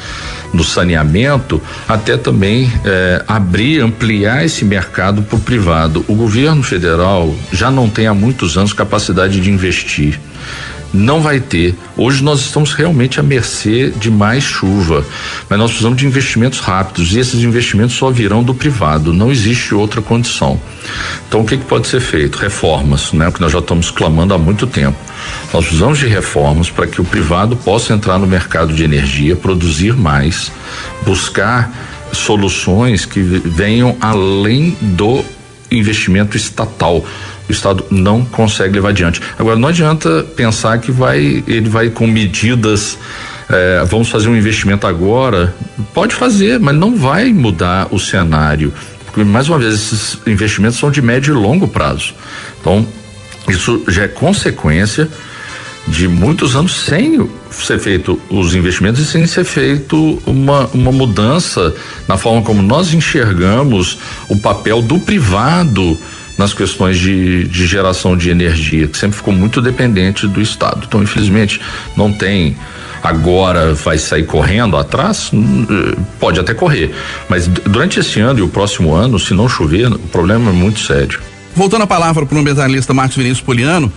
no 0.53 0.63
saneamento, 0.63 1.61
até 1.89 2.17
também 2.17 2.73
eh, 2.85 3.25
abrir, 3.27 3.83
ampliar 3.83 4.45
esse 4.45 4.65
mercado 4.65 5.23
para 5.23 5.37
o 5.37 5.41
privado. 5.41 6.05
O 6.07 6.15
governo 6.15 6.63
federal 6.63 7.35
já 7.53 7.73
não 7.73 7.89
tem 7.89 8.07
há 8.07 8.15
muitos 8.15 8.57
anos 8.57 8.73
capacidade 8.73 9.41
de 9.41 9.51
investir 9.51 10.21
não 10.95 11.21
vai 11.21 11.41
ter. 11.41 11.75
Hoje 11.97 12.23
nós 12.23 12.41
estamos 12.41 12.73
realmente 12.73 13.19
à 13.19 13.23
mercê 13.23 13.91
de 13.91 14.11
mais 14.11 14.45
chuva, 14.45 15.05
mas 15.51 15.59
nós 15.59 15.71
precisamos 15.71 15.99
de 15.99 16.07
investimentos 16.07 16.61
rápidos 16.61 17.13
e 17.13 17.19
esses 17.19 17.43
investimentos 17.43 17.97
só 17.97 18.11
virão 18.11 18.45
do 18.45 18.55
privado, 18.55 19.13
não 19.13 19.31
existe 19.31 19.75
outra 19.75 20.01
condição. 20.01 20.61
Então 21.29 21.41
o 21.41 21.45
que, 21.45 21.57
que 21.57 21.65
pode 21.65 21.89
ser 21.89 22.01
feito? 22.01 22.39
Reformas, 22.39 23.13
né? 23.13 23.29
O 23.29 23.33
que 23.33 23.41
nós 23.41 23.51
já 23.51 23.59
estamos 23.59 23.91
clamando 23.91 24.33
há 24.33 24.39
muito 24.39 24.67
tempo. 24.67 24.97
Nós 25.53 25.65
precisamos 25.65 25.99
de 25.99 26.07
reformas 26.07 26.71
para 26.71 26.87
que 26.87 27.01
o 27.01 27.05
privado 27.05 27.57
possa 27.57 27.93
entrar 27.93 28.19
no 28.19 28.27
mercado 28.27 28.73
de 28.73 28.85
energia, 28.85 29.35
produzir 29.35 29.95
mais, 29.95 30.53
buscar 31.05 31.73
soluções 32.13 33.05
que 33.05 33.21
venham 33.21 33.97
além 34.01 34.77
do 34.81 35.25
investimento 35.71 36.37
estatal 36.37 37.05
o 37.49 37.53
Estado 37.53 37.85
não 37.91 38.25
consegue 38.25 38.75
levar 38.75 38.91
adiante. 38.91 39.21
Agora, 39.39 39.59
não 39.59 39.69
adianta 39.69 40.25
pensar 40.37 40.79
que 40.79 40.91
vai, 40.91 41.45
ele 41.47 41.69
vai 41.69 41.91
com 41.91 42.07
medidas. 42.07 42.99
É, 43.49 43.85
vamos 43.85 44.09
fazer 44.09 44.29
um 44.29 44.37
investimento 44.37 44.87
agora, 44.87 45.55
pode 45.93 46.15
fazer, 46.15 46.59
mas 46.59 46.75
não 46.75 46.97
vai 46.97 47.33
mudar 47.33 47.89
o 47.91 47.99
cenário. 47.99 48.73
Porque, 49.05 49.23
mais 49.23 49.49
uma 49.49 49.59
vez, 49.59 49.75
esses 49.75 50.19
investimentos 50.27 50.79
são 50.79 50.91
de 50.91 51.03
médio 51.03 51.35
e 51.35 51.39
longo 51.39 51.69
prazo. 51.69 52.15
Então, 52.61 52.87
isso 53.49 53.83
já 53.89 54.05
é 54.05 54.09
consequência 54.09 55.09
de 55.87 56.09
muitos 56.09 56.57
anos 56.57 56.75
sem 56.75 57.29
ser 57.51 57.79
feito 57.79 58.19
os 58.31 58.55
investimentos 58.55 59.01
e 59.01 59.05
sem 59.05 59.27
ser 59.27 59.45
feito 59.45 60.21
uma, 60.27 60.67
uma 60.73 60.91
mudança 60.91 61.75
na 62.09 62.17
forma 62.17 62.43
como 62.43 62.63
nós 62.63 62.95
enxergamos 62.95 63.99
o 64.29 64.37
papel 64.39 64.81
do 64.81 64.99
privado 64.99 65.99
nas 66.37 66.53
questões 66.53 66.99
de, 66.99 67.45
de 67.45 67.67
geração 67.67 68.17
de 68.17 68.31
energia, 68.31 68.87
que 68.87 68.97
sempre 68.97 69.17
ficou 69.17 69.33
muito 69.33 69.61
dependente 69.61 70.27
do 70.27 70.41
Estado. 70.41 70.85
Então, 70.87 71.03
infelizmente, 71.03 71.61
não 71.97 72.13
tem 72.13 72.57
agora 73.03 73.75
vai 73.75 73.99
sair 73.99 74.25
correndo 74.25 74.79
atrás, 74.79 75.31
eh, 75.35 75.97
pode 76.19 76.41
até 76.41 76.55
correr, 76.55 76.91
mas 77.29 77.47
durante 77.47 78.01
esse 78.01 78.19
ano 78.19 78.39
e 78.39 78.43
o 78.43 78.49
próximo 78.49 78.95
ano, 78.95 79.19
se 79.19 79.35
não 79.35 79.47
chover, 79.47 79.93
o 79.93 79.99
problema 79.99 80.49
é 80.49 80.55
muito 80.55 80.81
sério. 80.81 81.21
Voltando 81.55 81.83
a 81.83 81.87
palavra 81.87 82.25
para 82.25 82.35
o 82.35 82.41
ambientalista 82.41 82.95
Marcos 82.95 83.19
Vinícius 83.19 83.43
Poliano, 83.43 83.93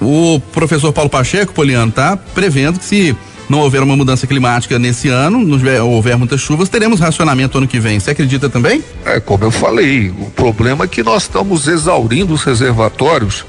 o 0.00 0.40
professor 0.52 0.92
Paulo 0.92 1.10
Pacheco 1.10 1.52
Poliano 1.52 1.90
está 1.90 2.16
prevendo 2.16 2.78
que 2.78 2.84
se 2.84 3.16
não 3.48 3.60
houver 3.60 3.82
uma 3.82 3.96
mudança 3.96 4.26
climática 4.26 4.78
nesse 4.78 5.08
ano, 5.08 5.38
não 5.38 5.86
houver 5.86 6.16
muitas 6.16 6.40
chuvas, 6.40 6.68
teremos 6.68 7.00
racionamento 7.00 7.58
ano 7.58 7.66
que 7.66 7.80
vem. 7.80 7.98
Você 7.98 8.10
acredita 8.10 8.48
também? 8.48 8.84
É, 9.04 9.18
como 9.18 9.44
eu 9.44 9.50
falei, 9.50 10.10
o 10.10 10.30
problema 10.30 10.84
é 10.84 10.88
que 10.88 11.02
nós 11.02 11.22
estamos 11.22 11.66
exaurindo 11.66 12.34
os 12.34 12.44
reservatórios. 12.44 13.44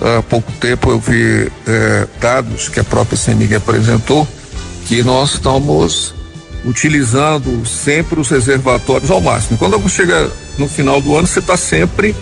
Há 0.00 0.22
pouco 0.22 0.52
tempo 0.52 0.90
eu 0.90 1.00
vi 1.00 1.50
é, 1.66 2.06
dados 2.20 2.68
que 2.68 2.78
a 2.78 2.84
própria 2.84 3.16
CEMIG 3.16 3.56
apresentou, 3.56 4.28
que 4.86 5.02
nós 5.02 5.34
estamos 5.34 6.14
utilizando 6.64 7.66
sempre 7.66 8.20
os 8.20 8.28
reservatórios 8.28 9.10
ao 9.10 9.20
máximo. 9.20 9.58
Quando 9.58 9.88
chega 9.88 10.30
no 10.56 10.68
final 10.68 11.00
do 11.00 11.16
ano, 11.16 11.26
você 11.26 11.38
está 11.38 11.56
sempre, 11.56 12.14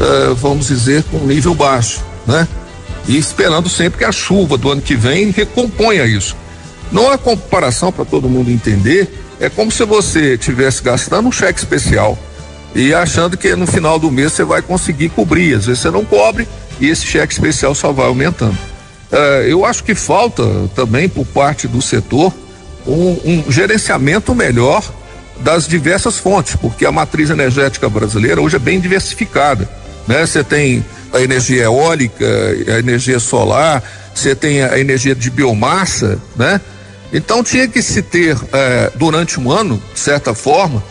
é, 0.00 0.34
vamos 0.34 0.68
dizer, 0.68 1.04
com 1.04 1.18
nível 1.18 1.54
baixo, 1.54 2.02
né? 2.26 2.48
E 3.06 3.16
esperando 3.16 3.68
sempre 3.68 3.98
que 3.98 4.04
a 4.04 4.12
chuva 4.12 4.56
do 4.56 4.70
ano 4.70 4.80
que 4.80 4.94
vem 4.94 5.30
recomponha 5.30 6.04
isso. 6.04 6.36
Não 6.92 7.12
é 7.12 7.16
comparação 7.16 7.92
para 7.92 8.04
todo 8.04 8.28
mundo 8.28 8.50
entender, 8.50 9.08
é 9.40 9.48
como 9.48 9.70
se 9.70 9.84
você 9.84 10.36
tivesse 10.36 10.82
gastando 10.82 11.28
um 11.28 11.32
cheque 11.32 11.58
especial 11.58 12.18
e 12.74 12.92
achando 12.94 13.36
que 13.36 13.54
no 13.56 13.66
final 13.66 13.98
do 13.98 14.10
mês 14.10 14.32
você 14.32 14.44
vai 14.44 14.62
conseguir 14.62 15.08
cobrir. 15.10 15.54
Às 15.54 15.66
vezes 15.66 15.82
você 15.82 15.90
não 15.90 16.04
cobre 16.04 16.46
e 16.80 16.88
esse 16.88 17.06
cheque 17.06 17.32
especial 17.32 17.74
só 17.74 17.92
vai 17.92 18.06
aumentando. 18.06 18.56
Uh, 19.10 19.42
eu 19.46 19.64
acho 19.64 19.82
que 19.82 19.94
falta 19.94 20.42
também 20.74 21.08
por 21.08 21.26
parte 21.26 21.66
do 21.66 21.82
setor 21.82 22.32
um, 22.86 23.18
um, 23.24 23.50
gerenciamento 23.50 24.34
melhor 24.34 24.84
das 25.40 25.66
diversas 25.66 26.18
fontes, 26.18 26.54
porque 26.54 26.86
a 26.86 26.92
matriz 26.92 27.30
energética 27.30 27.88
brasileira 27.88 28.40
hoje 28.40 28.56
é 28.56 28.58
bem 28.58 28.78
diversificada. 28.78 29.68
Né? 30.06 30.24
Você 30.24 30.44
tem 30.44 30.84
a 31.12 31.20
energia 31.20 31.64
eólica, 31.64 32.24
a 32.68 32.78
energia 32.78 33.18
solar, 33.18 33.82
você 34.14 34.34
tem 34.34 34.62
a 34.62 34.78
energia 34.78 35.14
de 35.14 35.30
biomassa, 35.30 36.18
né? 36.36 36.60
Então 37.12 37.42
tinha 37.42 37.66
que 37.66 37.82
se 37.82 38.02
ter, 38.02 38.36
eh, 38.52 38.92
durante 38.94 39.40
um 39.40 39.50
ano, 39.50 39.82
de 39.92 39.98
certa 39.98 40.34
forma, 40.34 40.82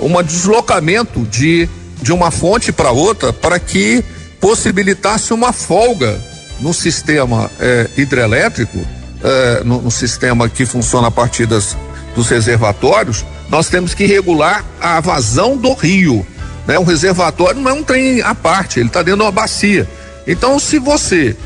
um 0.00 0.22
deslocamento 0.22 1.20
de, 1.24 1.68
de 2.00 2.12
uma 2.12 2.30
fonte 2.30 2.72
para 2.72 2.90
outra 2.90 3.32
para 3.32 3.58
que 3.58 4.02
possibilitasse 4.40 5.32
uma 5.32 5.52
folga 5.52 6.18
no 6.60 6.72
sistema 6.72 7.50
eh, 7.60 7.90
hidrelétrico, 7.96 8.78
eh, 9.22 9.62
no, 9.64 9.82
no, 9.82 9.90
sistema 9.90 10.48
que 10.48 10.64
funciona 10.64 11.08
a 11.08 11.10
partir 11.10 11.44
das, 11.44 11.76
dos 12.14 12.28
reservatórios, 12.28 13.24
nós 13.50 13.68
temos 13.68 13.92
que 13.92 14.06
regular 14.06 14.64
a 14.80 14.98
vazão 15.00 15.58
do 15.58 15.74
rio. 15.74 16.26
Né? 16.66 16.78
Um 16.78 16.84
reservatório 16.84 17.60
não 17.60 17.70
é 17.70 17.74
um 17.74 17.82
trem 17.82 18.22
à 18.22 18.34
parte, 18.34 18.80
ele 18.80 18.88
está 18.88 19.02
dentro 19.02 19.18
de 19.18 19.24
uma 19.24 19.32
bacia. 19.32 19.86
Então, 20.26 20.58
se 20.58 20.78
você 20.78 21.36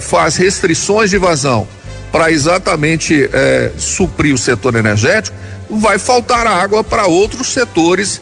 faz 0.00 0.36
restrições 0.36 1.10
de 1.10 1.18
vazão 1.18 1.68
para 2.10 2.30
exatamente 2.30 3.28
é, 3.32 3.72
suprir 3.76 4.34
o 4.34 4.38
setor 4.38 4.74
energético, 4.74 5.36
vai 5.70 5.98
faltar 5.98 6.46
água 6.46 6.82
para 6.82 7.06
outros 7.06 7.48
setores 7.48 8.20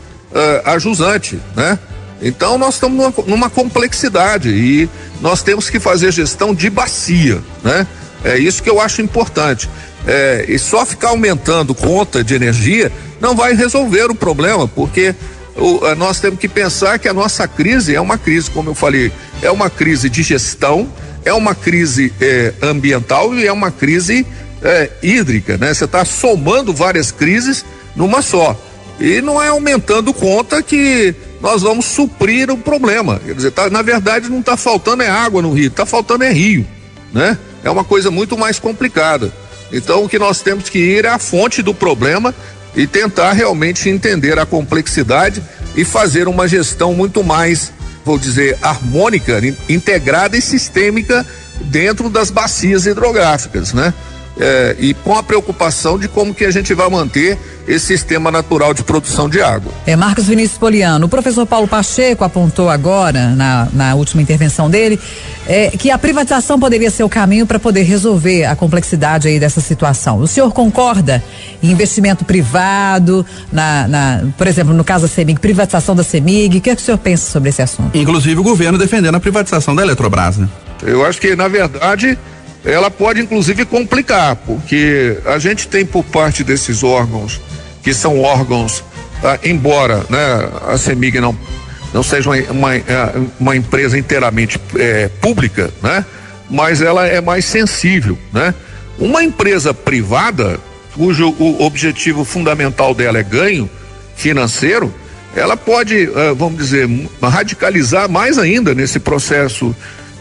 ajusante, 0.65 1.41
né? 1.55 1.79
Então 2.21 2.59
nós 2.59 2.75
estamos 2.75 2.99
numa, 2.99 3.15
numa 3.27 3.51
complexidade 3.51 4.51
e 4.51 4.89
nós 5.21 5.43
temos 5.43 5.71
que 5.71 5.79
fazer 5.79 6.13
gestão 6.13 6.55
de 6.55 6.69
bacia, 6.69 7.41
né? 7.63 7.87
É 8.25 8.39
isso 8.39 8.63
que 8.63 8.69
eu 8.69 8.81
acho 8.81 9.01
importante. 9.03 9.69
É, 10.07 10.45
e 10.49 10.59
só 10.59 10.87
ficar 10.87 11.09
aumentando 11.09 11.75
conta 11.75 12.23
de 12.23 12.35
energia 12.35 12.93
não 13.21 13.35
vai 13.35 13.55
resolver 13.55 14.05
o 14.11 14.15
problema, 14.15 14.69
porque 14.69 15.15
o, 15.57 15.81
nós 15.97 16.21
temos 16.21 16.39
que 16.39 16.49
pensar 16.49 16.99
que 16.99 17.09
a 17.09 17.15
nossa 17.15 17.47
crise 17.49 17.95
é 17.95 18.01
uma 18.01 18.17
crise, 18.17 18.51
como 18.51 18.71
eu 18.71 18.75
falei, 18.75 19.13
é 19.43 19.51
uma 19.51 19.69
crise 19.69 20.09
de 20.09 20.23
gestão, 20.23 20.89
é 21.27 21.35
uma 21.35 21.55
crise 21.55 22.13
é, 22.21 22.55
ambiental 22.63 23.35
e 23.35 23.47
é 23.47 23.53
uma 23.53 23.71
crise 23.71 24.25
é, 24.63 24.91
hídrica, 25.03 25.59
né? 25.59 25.75
Você 25.75 25.85
está 25.85 26.05
somando 26.05 26.73
várias 26.73 27.11
crises 27.11 27.65
numa 27.95 28.23
só. 28.23 28.59
E 28.99 29.21
não 29.21 29.43
é 29.43 29.49
aumentando 29.49 30.15
conta 30.15 30.63
que 30.63 31.15
nós 31.43 31.63
vamos 31.63 31.85
suprir 31.85 32.51
o 32.51 32.57
problema. 32.57 33.21
Quer 33.25 33.35
dizer, 33.35 33.51
tá, 33.51 33.69
na 33.69 33.83
verdade 33.83 34.31
não 34.31 34.41
está 34.41 34.57
faltando 34.57 35.03
é 35.03 35.09
água 35.09 35.43
no 35.43 35.53
rio, 35.53 35.67
está 35.67 35.85
faltando 35.85 36.25
é 36.25 36.33
rio, 36.33 36.65
né? 37.13 37.37
É 37.63 37.69
uma 37.69 37.85
coisa 37.85 38.11
muito 38.11 38.39
mais 38.39 38.61
complicada. 38.61 39.33
Então 39.73 40.05
o 40.05 40.09
que 40.09 40.21
nós 40.21 40.41
temos 40.41 40.71
que 40.71 40.79
ir 40.79 41.05
é 41.05 41.09
à 41.09 41.19
fonte 41.19 41.61
do 41.61 41.75
problema 41.75 42.33
e 42.75 42.87
tentar 42.87 43.33
realmente 43.33 43.89
entender 43.89 44.39
a 44.39 44.47
complexidade 44.47 45.43
e 45.75 45.85
fazer 45.85 46.29
uma 46.29 46.47
gestão 46.47 46.95
muito 46.95 47.25
mais, 47.25 47.73
vou 48.07 48.19
dizer, 48.21 48.57
harmônica, 48.63 49.41
integrada 49.69 50.37
e 50.37 50.41
sistêmica 50.41 51.27
dentro 51.61 52.09
das 52.09 52.31
bacias 52.31 52.87
hidrográficas, 52.87 53.73
né? 53.73 53.93
É, 54.39 54.77
e 54.79 54.95
com 54.95 55.15
a 55.17 55.23
preocupação 55.23 55.99
de 55.99 56.09
como 56.09 56.35
que 56.35 56.45
a 56.45 56.51
gente 56.51 56.75
vai 56.75 56.89
manter 56.89 57.39
esse 57.67 57.87
sistema 57.87 58.31
natural 58.31 58.73
de 58.73 58.85
produção 58.85 59.29
de 59.29 59.41
água. 59.43 59.73
É 59.87 59.97
Marcos 59.97 60.27
Vinícius 60.27 60.59
Poliano. 60.59 61.07
O 61.07 61.09
professor 61.09 61.45
Paulo 61.45 61.67
Pacheco 61.67 62.23
apontou 62.23 62.71
agora, 62.71 63.31
na, 63.31 63.69
na 63.73 63.95
última 63.95 64.23
intervenção 64.23 64.71
dele, 64.71 65.01
é, 65.49 65.71
que 65.71 65.91
a 65.91 65.99
privatização 65.99 66.61
poderia 66.61 66.91
ser 66.91 67.03
o 67.03 67.09
caminho 67.09 67.47
para 67.47 67.59
poder 67.59 67.83
resolver 67.83 68.45
a 68.45 68.55
complexidade 68.55 69.27
aí 69.27 69.41
dessa 69.41 69.61
situação. 69.61 70.19
O 70.19 70.29
senhor 70.29 70.53
concorda 70.53 71.23
em 71.63 71.71
investimento 71.71 72.25
privado, 72.25 73.27
na, 73.53 73.89
na 73.89 74.25
por 74.39 74.47
exemplo, 74.47 74.73
no 74.73 74.85
caso 74.85 75.07
da 75.07 75.13
CEMIG, 75.13 75.41
privatização 75.41 75.97
da 75.97 76.05
CEMIG? 76.05 76.59
O 76.59 76.61
que, 76.61 76.71
é 76.71 76.77
que 76.77 76.83
o 76.83 76.85
senhor 76.85 76.99
pensa 76.99 77.31
sobre 77.31 77.49
esse 77.49 77.63
assunto? 77.63 77.97
Inclusive 77.97 78.39
o 78.39 78.45
governo 78.45 78.79
defendendo 78.79 79.15
a 79.17 79.21
privatização 79.21 79.75
da 79.75 79.83
Eletrobras, 79.83 80.37
né? 80.37 80.49
Eu 80.83 81.05
acho 81.07 81.21
que, 81.21 81.35
na 81.35 81.49
verdade, 81.49 82.19
ela 82.67 82.91
pode 82.91 83.21
inclusive 83.21 83.65
complicar, 83.65 84.35
porque 84.35 85.17
a 85.25 85.39
gente 85.39 85.69
tem 85.69 85.87
por 85.87 86.05
parte 86.05 86.43
desses 86.43 86.83
órgãos, 86.83 87.41
que 87.83 87.95
são 87.95 88.21
órgãos, 88.21 88.83
ah, 89.23 89.39
embora 89.45 90.05
né, 90.11 90.51
a 90.67 90.77
CEMIG 90.77 91.21
não, 91.21 91.39
não 91.95 92.03
seja 92.03 92.29
uma, 92.29 92.37
uma, 92.51 92.75
é, 92.75 92.83
uma 93.39 93.57
empresa 93.57 93.97
inteiramente 93.97 94.61
é, 94.77 95.09
pública, 95.21 95.71
né, 95.81 96.05
mas 96.51 96.83
ela 96.83 97.07
é 97.07 97.21
mais 97.21 97.45
sensível. 97.45 98.19
Né? 98.33 98.53
Uma 98.99 99.23
empresa 99.23 99.73
privada, 99.73 100.59
cujo 100.93 101.35
o 101.39 101.63
objetivo 101.65 102.25
fundamental 102.25 102.93
dela 102.95 103.19
é 103.19 103.23
ganho 103.23 103.71
financeiro, 104.17 104.93
ela 105.37 105.57
pode, 105.57 106.11
ah, 106.17 106.35
vamos 106.35 106.59
dizer, 106.59 106.89
radicalizar 107.23 108.11
mais 108.11 108.39
ainda 108.39 108.75
nesse 108.75 108.99
processo 108.99 109.73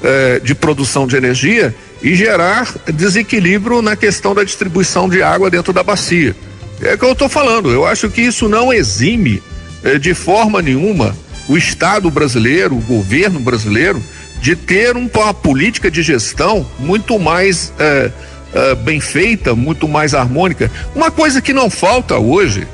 eh, 0.05 0.39
de 0.43 0.53
produção 0.53 1.07
de 1.07 1.15
energia 1.15 1.73
e 1.99 2.13
gerar 2.13 2.71
desequilíbrio 2.93 3.81
na 3.81 3.95
questão 3.95 4.35
da 4.35 4.43
distribuição 4.43 5.09
de 5.09 5.23
água 5.23 5.49
dentro 5.49 5.73
da 5.73 5.81
bacia. 5.81 6.35
É 6.79 6.93
o 6.93 6.97
que 6.99 7.05
eu 7.05 7.13
estou 7.13 7.27
falando. 7.27 7.71
Eu 7.71 7.85
acho 7.85 8.07
que 8.11 8.21
isso 8.21 8.47
não 8.47 8.71
exime 8.71 9.41
eh, 9.83 9.97
de 9.97 10.13
forma 10.13 10.61
nenhuma 10.61 11.15
o 11.47 11.57
Estado 11.57 12.11
brasileiro, 12.11 12.75
o 12.75 12.81
governo 12.81 13.39
brasileiro, 13.39 14.01
de 14.39 14.55
ter 14.55 14.95
um, 14.95 15.09
uma 15.11 15.33
política 15.33 15.89
de 15.89 16.03
gestão 16.03 16.63
muito 16.77 17.17
mais 17.17 17.73
eh, 17.79 18.11
eh, 18.53 18.75
bem 18.75 18.99
feita, 18.99 19.55
muito 19.55 19.87
mais 19.87 20.13
harmônica. 20.13 20.69
Uma 20.93 21.09
coisa 21.09 21.41
que 21.41 21.53
não 21.53 21.67
falta 21.67 22.17
hoje, 22.19 22.67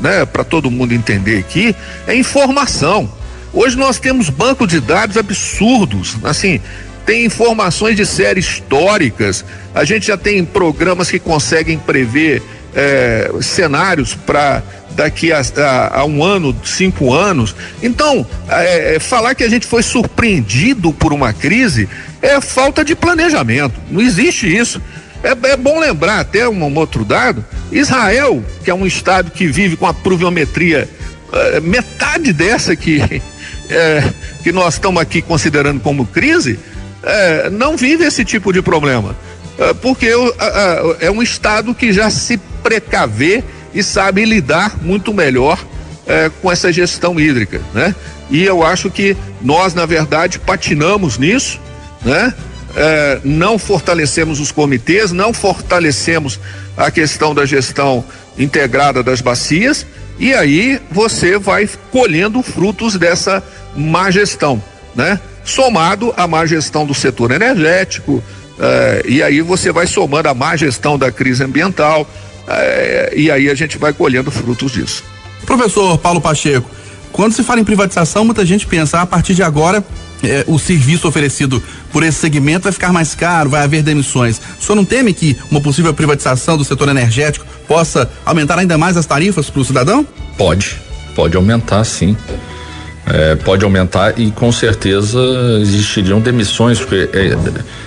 né, 0.00 0.26
para 0.26 0.44
todo 0.44 0.70
mundo 0.70 0.92
entender 0.92 1.38
aqui, 1.38 1.74
é 2.06 2.14
informação. 2.14 3.10
Hoje 3.54 3.76
nós 3.76 4.00
temos 4.00 4.28
banco 4.30 4.66
de 4.66 4.80
dados 4.80 5.16
absurdos, 5.16 6.16
assim, 6.24 6.60
tem 7.06 7.24
informações 7.24 7.96
de 7.96 8.04
séries 8.04 8.46
históricas, 8.46 9.44
a 9.72 9.84
gente 9.84 10.08
já 10.08 10.16
tem 10.16 10.44
programas 10.44 11.08
que 11.08 11.20
conseguem 11.20 11.78
prever 11.78 12.42
é, 12.74 13.30
cenários 13.40 14.12
para 14.12 14.60
daqui 14.90 15.32
a, 15.32 15.40
a, 15.40 16.00
a, 16.00 16.04
um 16.04 16.24
ano, 16.24 16.54
cinco 16.64 17.12
anos. 17.12 17.54
Então, 17.80 18.26
é, 18.48 18.98
falar 18.98 19.36
que 19.36 19.44
a 19.44 19.48
gente 19.48 19.66
foi 19.66 19.84
surpreendido 19.84 20.92
por 20.92 21.12
uma 21.12 21.32
crise 21.32 21.88
é 22.20 22.40
falta 22.40 22.84
de 22.84 22.96
planejamento. 22.96 23.80
Não 23.88 24.00
existe 24.00 24.52
isso. 24.52 24.82
É, 25.22 25.30
é 25.50 25.56
bom 25.56 25.78
lembrar 25.78 26.20
até 26.20 26.48
um, 26.48 26.64
um, 26.64 26.76
outro 26.76 27.04
dado: 27.04 27.44
Israel, 27.70 28.42
que 28.64 28.70
é 28.70 28.74
um 28.74 28.86
estado 28.86 29.30
que 29.30 29.46
vive 29.46 29.76
com 29.76 29.86
a 29.86 29.94
pluviometria 29.94 30.88
metade 31.62 32.32
dessa 32.32 32.76
que, 32.76 33.20
é, 33.70 34.02
que 34.42 34.52
nós 34.52 34.74
estamos 34.74 35.00
aqui 35.00 35.22
considerando 35.22 35.80
como 35.80 36.06
crise, 36.06 36.58
é, 37.02 37.50
não 37.50 37.76
vive 37.76 38.04
esse 38.04 38.24
tipo 38.24 38.52
de 38.52 38.62
problema. 38.62 39.16
É, 39.58 39.72
porque 39.74 40.10
é 41.00 41.10
um 41.10 41.22
Estado 41.22 41.74
que 41.74 41.92
já 41.92 42.10
se 42.10 42.38
precavê 42.62 43.44
e 43.72 43.82
sabe 43.82 44.24
lidar 44.24 44.76
muito 44.82 45.12
melhor 45.12 45.64
é, 46.06 46.30
com 46.40 46.50
essa 46.50 46.72
gestão 46.72 47.18
hídrica, 47.18 47.60
né? 47.72 47.94
E 48.30 48.42
eu 48.42 48.64
acho 48.64 48.90
que 48.90 49.16
nós, 49.42 49.74
na 49.74 49.84
verdade, 49.86 50.38
patinamos 50.38 51.18
nisso, 51.18 51.60
né? 52.04 52.32
É, 52.76 53.20
não 53.22 53.58
fortalecemos 53.58 54.40
os 54.40 54.50
comitês, 54.50 55.12
não 55.12 55.32
fortalecemos 55.32 56.40
a 56.76 56.90
questão 56.90 57.34
da 57.34 57.46
gestão 57.46 58.04
integrada 58.36 59.02
das 59.02 59.20
bacias, 59.20 59.86
e 60.18 60.34
aí 60.34 60.80
você 60.90 61.38
vai 61.38 61.68
colhendo 61.90 62.42
frutos 62.42 62.96
dessa 62.96 63.42
má 63.76 64.10
gestão, 64.10 64.62
né? 64.94 65.20
somado 65.44 66.12
à 66.16 66.26
má 66.26 66.46
gestão 66.46 66.86
do 66.86 66.94
setor 66.94 67.30
energético, 67.30 68.22
eh, 68.58 69.02
e 69.06 69.22
aí 69.22 69.40
você 69.42 69.70
vai 69.70 69.86
somando 69.86 70.28
a 70.28 70.34
má 70.34 70.56
gestão 70.56 70.96
da 70.96 71.12
crise 71.12 71.44
ambiental, 71.44 72.08
eh, 72.48 73.12
e 73.16 73.30
aí 73.30 73.50
a 73.50 73.54
gente 73.54 73.76
vai 73.76 73.92
colhendo 73.92 74.30
frutos 74.30 74.72
disso. 74.72 75.04
Professor 75.44 75.98
Paulo 75.98 76.20
Pacheco, 76.20 76.68
quando 77.12 77.34
se 77.34 77.42
fala 77.42 77.60
em 77.60 77.64
privatização, 77.64 78.24
muita 78.24 78.44
gente 78.44 78.66
pensa, 78.66 78.98
ah, 78.98 79.02
a 79.02 79.06
partir 79.06 79.34
de 79.34 79.42
agora, 79.42 79.84
eh, 80.24 80.44
o 80.46 80.58
serviço 80.58 81.06
oferecido 81.06 81.62
por 81.92 82.02
esse 82.02 82.18
segmento 82.18 82.64
vai 82.64 82.72
ficar 82.72 82.92
mais 82.92 83.14
caro, 83.14 83.50
vai 83.50 83.62
haver 83.62 83.82
demissões. 83.82 84.40
O 84.60 84.62
senhor 84.62 84.76
não 84.76 84.84
teme 84.84 85.12
que 85.12 85.36
uma 85.50 85.60
possível 85.60 85.92
privatização 85.94 86.56
do 86.56 86.64
setor 86.64 86.88
energético 86.88 87.46
possa 87.66 88.10
aumentar 88.24 88.58
ainda 88.58 88.76
mais 88.76 88.96
as 88.96 89.06
tarifas 89.06 89.50
para 89.50 89.60
o 89.60 89.64
cidadão? 89.64 90.06
Pode, 90.36 90.76
pode 91.14 91.36
aumentar 91.36 91.84
sim 91.84 92.16
é, 93.06 93.34
pode 93.36 93.64
aumentar 93.64 94.18
e 94.18 94.30
com 94.30 94.50
certeza 94.50 95.18
existiriam 95.60 96.20
demissões, 96.20 96.78
porque 96.78 97.08
é, 97.12 97.36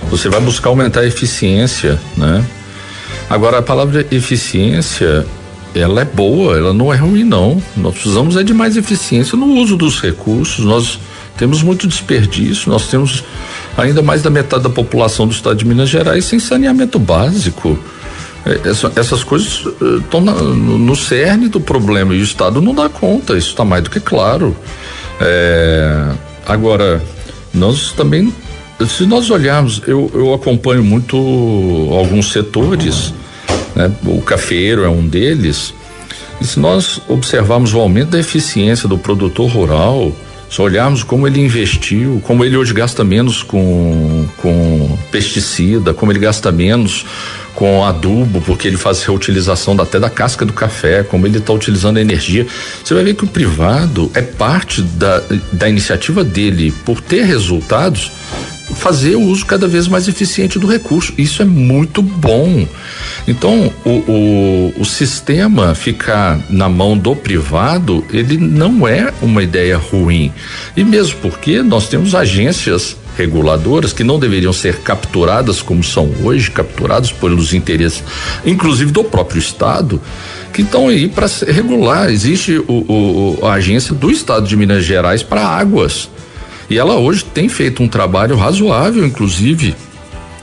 você 0.08 0.28
vai 0.28 0.40
buscar 0.40 0.68
aumentar 0.70 1.00
a 1.00 1.06
eficiência, 1.06 1.98
né? 2.16 2.44
Agora 3.28 3.58
a 3.58 3.62
palavra 3.62 4.06
eficiência, 4.10 5.26
ela 5.74 6.00
é 6.00 6.04
boa, 6.04 6.56
ela 6.56 6.72
não 6.72 6.92
é 6.92 6.96
ruim 6.96 7.24
não. 7.24 7.62
Nós 7.76 7.94
precisamos 7.94 8.36
é 8.36 8.42
de 8.42 8.54
mais 8.54 8.76
eficiência 8.76 9.36
no 9.36 9.46
uso 9.54 9.76
dos 9.76 10.00
recursos. 10.00 10.64
Nós 10.64 10.98
temos 11.38 11.62
muito 11.62 11.86
desperdício, 11.86 12.70
nós 12.70 12.88
temos 12.88 13.24
ainda 13.76 14.02
mais 14.02 14.22
da 14.22 14.28
metade 14.28 14.64
da 14.64 14.68
população 14.68 15.26
do 15.26 15.32
estado 15.32 15.56
de 15.56 15.64
Minas 15.64 15.88
Gerais 15.88 16.24
sem 16.24 16.38
saneamento 16.38 16.98
básico. 16.98 17.78
É, 18.44 18.68
essa, 18.68 18.92
essas 18.96 19.22
coisas 19.22 19.64
estão 20.00 20.20
no, 20.20 20.78
no 20.78 20.96
cerne 20.96 21.48
do 21.48 21.60
problema 21.60 22.14
e 22.14 22.20
o 22.20 22.24
Estado 22.24 22.60
não 22.60 22.74
dá 22.74 22.88
conta, 22.88 23.36
isso 23.36 23.50
está 23.50 23.64
mais 23.64 23.84
do 23.84 23.90
que 23.90 24.00
claro. 24.00 24.56
É, 25.20 26.12
agora, 26.46 27.02
nós 27.54 27.92
também, 27.92 28.32
se 28.88 29.06
nós 29.06 29.30
olharmos, 29.30 29.82
eu, 29.86 30.10
eu 30.14 30.34
acompanho 30.34 30.82
muito 30.82 31.16
alguns 31.92 32.32
setores, 32.32 33.12
né? 33.76 33.90
o 34.06 34.20
cafeiro 34.22 34.84
é 34.84 34.88
um 34.88 35.06
deles, 35.06 35.72
e 36.40 36.46
se 36.46 36.58
nós 36.58 37.00
observarmos 37.08 37.74
o 37.74 37.80
aumento 37.80 38.10
da 38.10 38.18
eficiência 38.18 38.88
do 38.88 38.96
produtor 38.96 39.50
rural, 39.50 40.12
se 40.50 40.62
olharmos 40.62 41.02
como 41.02 41.26
ele 41.26 41.40
investiu, 41.40 42.22
como 42.24 42.44
ele 42.44 42.56
hoje 42.56 42.72
gasta 42.72 43.04
menos 43.04 43.42
com, 43.42 44.26
com 44.38 44.98
pesticida, 45.10 45.92
como 45.92 46.10
ele 46.10 46.18
gasta 46.18 46.50
menos 46.50 47.04
com 47.54 47.84
adubo, 47.84 48.40
porque 48.40 48.68
ele 48.68 48.76
faz 48.76 49.02
reutilização 49.02 49.78
até 49.80 49.98
da 49.98 50.08
casca 50.08 50.46
do 50.46 50.52
café, 50.52 51.02
como 51.02 51.26
ele 51.26 51.38
está 51.38 51.52
utilizando 51.52 51.96
a 51.96 52.00
energia. 52.00 52.46
Você 52.82 52.94
vai 52.94 53.02
ver 53.02 53.14
que 53.14 53.24
o 53.24 53.26
privado 53.26 54.10
é 54.14 54.22
parte 54.22 54.80
da, 54.80 55.22
da 55.52 55.68
iniciativa 55.68 56.22
dele 56.22 56.72
por 56.84 57.00
ter 57.00 57.24
resultados 57.24 58.12
fazer 58.74 59.16
o 59.16 59.22
uso 59.22 59.46
cada 59.46 59.66
vez 59.66 59.88
mais 59.88 60.08
eficiente 60.08 60.58
do 60.58 60.66
recurso. 60.66 61.12
Isso 61.16 61.42
é 61.42 61.44
muito 61.44 62.02
bom. 62.02 62.66
Então, 63.26 63.72
o, 63.84 63.90
o, 63.90 64.74
o 64.78 64.84
sistema 64.84 65.74
ficar 65.74 66.38
na 66.48 66.68
mão 66.68 66.96
do 66.96 67.14
privado, 67.14 68.04
ele 68.12 68.36
não 68.36 68.86
é 68.86 69.12
uma 69.20 69.42
ideia 69.42 69.76
ruim. 69.76 70.32
E 70.76 70.84
mesmo 70.84 71.18
porque 71.20 71.62
nós 71.62 71.88
temos 71.88 72.14
agências 72.14 72.96
reguladoras 73.18 73.92
que 73.92 74.04
não 74.04 74.18
deveriam 74.18 74.52
ser 74.52 74.76
capturadas 74.78 75.60
como 75.60 75.82
são 75.82 76.08
hoje, 76.22 76.50
capturadas 76.52 77.10
pelos 77.10 77.52
interesses, 77.52 78.02
inclusive 78.46 78.92
do 78.92 79.02
próprio 79.02 79.40
Estado, 79.40 80.00
que 80.52 80.62
estão 80.62 80.88
aí 80.88 81.08
para 81.08 81.26
regular. 81.48 82.10
Existe 82.10 82.58
o, 82.58 83.38
o, 83.42 83.46
a 83.46 83.54
agência 83.54 83.92
do 83.92 84.10
Estado 84.10 84.46
de 84.46 84.56
Minas 84.56 84.84
Gerais 84.84 85.22
para 85.22 85.44
águas. 85.44 86.08
E 86.70 86.78
ela 86.78 86.96
hoje 86.96 87.24
tem 87.24 87.48
feito 87.48 87.82
um 87.82 87.88
trabalho 87.88 88.36
razoável, 88.36 89.04
inclusive, 89.06 89.74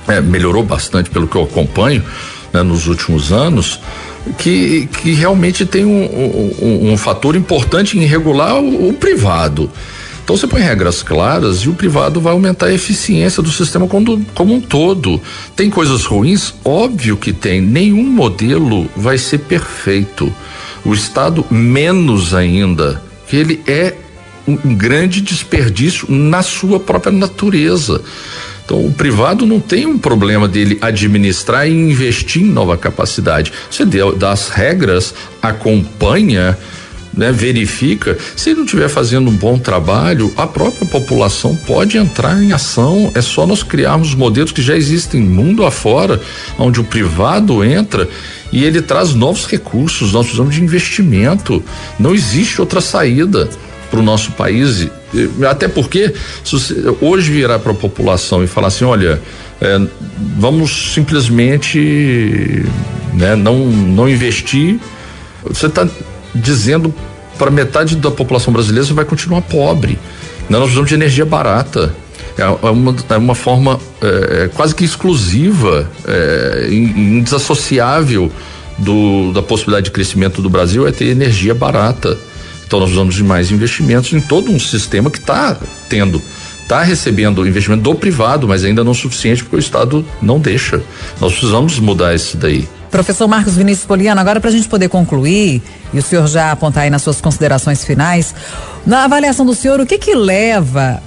é, 0.07 0.21
melhorou 0.21 0.63
bastante 0.63 1.09
pelo 1.09 1.27
que 1.27 1.35
eu 1.35 1.43
acompanho 1.43 2.03
né, 2.51 2.63
nos 2.63 2.87
últimos 2.87 3.31
anos, 3.31 3.79
que, 4.37 4.87
que 4.87 5.13
realmente 5.13 5.65
tem 5.65 5.85
um, 5.85 6.03
um, 6.61 6.93
um 6.93 6.97
fator 6.97 7.35
importante 7.35 7.97
em 7.97 8.05
regular 8.05 8.55
o, 8.55 8.89
o 8.89 8.93
privado. 8.93 9.69
Então 10.25 10.35
você 10.35 10.47
põe 10.47 10.59
regras 10.59 11.03
claras 11.03 11.59
e 11.59 11.69
o 11.69 11.75
privado 11.75 12.19
vai 12.19 12.33
aumentar 12.33 12.65
a 12.65 12.73
eficiência 12.73 13.43
do 13.43 13.51
sistema 13.51 13.87
como, 13.87 14.25
como 14.33 14.55
um 14.55 14.59
todo. 14.59 15.21
Tem 15.55 15.69
coisas 15.69 16.03
ruins? 16.05 16.51
Óbvio 16.65 17.15
que 17.15 17.31
tem. 17.31 17.61
Nenhum 17.61 18.03
modelo 18.03 18.89
vai 18.95 19.19
ser 19.19 19.37
perfeito. 19.37 20.33
O 20.83 20.95
Estado, 20.95 21.45
menos 21.51 22.33
ainda, 22.33 23.03
que 23.27 23.35
ele 23.35 23.61
é 23.67 23.93
um 24.47 24.75
grande 24.75 25.21
desperdício 25.21 26.09
na 26.09 26.41
sua 26.41 26.79
própria 26.79 27.11
natureza. 27.11 28.01
Então, 28.65 28.83
o 28.83 28.91
privado 28.91 29.45
não 29.45 29.59
tem 29.59 29.85
um 29.85 29.97
problema 29.97 30.47
dele 30.47 30.77
administrar 30.81 31.67
e 31.67 31.71
investir 31.71 32.41
em 32.41 32.45
nova 32.45 32.75
capacidade. 32.75 33.53
Você 33.69 33.85
dá 33.85 34.31
as 34.31 34.49
regras, 34.49 35.13
acompanha, 35.39 36.57
né, 37.13 37.31
verifica. 37.31 38.17
Se 38.35 38.49
ele 38.49 38.57
não 38.57 38.65
estiver 38.65 38.89
fazendo 38.89 39.29
um 39.29 39.35
bom 39.35 39.59
trabalho, 39.59 40.33
a 40.35 40.47
própria 40.47 40.87
população 40.87 41.55
pode 41.55 41.97
entrar 41.97 42.41
em 42.41 42.53
ação. 42.53 43.11
É 43.13 43.21
só 43.21 43.45
nós 43.45 43.61
criarmos 43.61 44.15
modelos 44.15 44.51
que 44.51 44.63
já 44.63 44.75
existem 44.75 45.21
mundo 45.21 45.63
afora, 45.63 46.19
onde 46.57 46.79
o 46.79 46.83
privado 46.83 47.63
entra 47.63 48.09
e 48.51 48.63
ele 48.63 48.81
traz 48.81 49.13
novos 49.13 49.45
recursos. 49.45 50.11
Nós 50.11 50.25
precisamos 50.25 50.55
de 50.55 50.63
investimento. 50.63 51.63
Não 51.99 52.15
existe 52.15 52.59
outra 52.59 52.81
saída 52.81 53.47
para 53.89 53.99
o 53.99 54.03
nosso 54.03 54.31
país. 54.31 54.87
Até 55.49 55.67
porque, 55.67 56.13
hoje 57.01 57.31
virar 57.31 57.59
para 57.59 57.71
a 57.71 57.75
população 57.75 58.43
e 58.43 58.47
falar 58.47 58.67
assim: 58.67 58.85
olha, 58.85 59.21
é, 59.61 59.81
vamos 60.37 60.93
simplesmente 60.93 62.65
né, 63.13 63.35
não, 63.35 63.65
não 63.67 64.09
investir, 64.09 64.79
você 65.43 65.67
está 65.67 65.87
dizendo 66.33 66.93
para 67.37 67.51
metade 67.51 67.95
da 67.95 68.11
população 68.11 68.51
brasileira 68.51 68.85
você 68.85 68.93
vai 68.93 69.05
continuar 69.05 69.41
pobre. 69.41 69.97
Nós 70.49 70.59
precisamos 70.61 70.89
de 70.89 70.95
energia 70.95 71.25
barata. 71.25 71.93
É, 72.37 72.41
é 72.41 72.69
uma, 72.69 72.95
é 73.09 73.17
uma 73.17 73.35
forma 73.35 73.79
é, 74.01 74.43
é 74.43 74.47
quase 74.53 74.75
que 74.75 74.83
exclusiva, 74.83 75.89
é, 76.05 76.67
indesassociável 76.71 78.31
do, 78.77 79.31
da 79.31 79.41
possibilidade 79.41 79.85
de 79.85 79.91
crescimento 79.91 80.41
do 80.41 80.49
Brasil 80.49 80.87
é 80.87 80.91
ter 80.91 81.05
energia 81.05 81.53
barata. 81.53 82.17
Então 82.65 82.79
nós 82.79 82.89
precisamos 82.89 83.15
de 83.15 83.23
mais 83.23 83.51
investimentos 83.51 84.11
em 84.13 84.19
todo 84.19 84.51
um 84.51 84.59
sistema 84.59 85.09
que 85.09 85.19
está 85.19 85.57
tendo, 85.87 86.21
está 86.61 86.81
recebendo 86.81 87.47
investimento 87.47 87.83
do 87.83 87.95
privado, 87.95 88.47
mas 88.47 88.63
ainda 88.63 88.83
não 88.83 88.93
suficiente 88.93 89.43
porque 89.43 89.55
o 89.55 89.59
Estado 89.59 90.05
não 90.21 90.39
deixa. 90.39 90.81
Nós 91.21 91.33
precisamos 91.33 91.79
mudar 91.79 92.15
isso 92.15 92.37
daí. 92.37 92.67
Professor 92.89 93.27
Marcos 93.27 93.57
Vinícius 93.57 93.85
Poliano, 93.85 94.21
agora 94.21 94.39
para 94.39 94.49
a 94.49 94.53
gente 94.53 94.69
poder 94.69 94.87
concluir, 94.87 95.61
e 95.93 95.99
o 95.99 96.01
senhor 96.01 96.27
já 96.27 96.51
apontar 96.51 96.83
aí 96.83 96.89
nas 96.89 97.01
suas 97.01 97.19
considerações 97.19 97.83
finais, 97.83 98.33
na 98.85 99.03
avaliação 99.03 99.45
do 99.45 99.53
senhor, 99.53 99.81
o 99.81 99.85
que 99.85 99.97
que 99.97 100.15
leva 100.15 101.03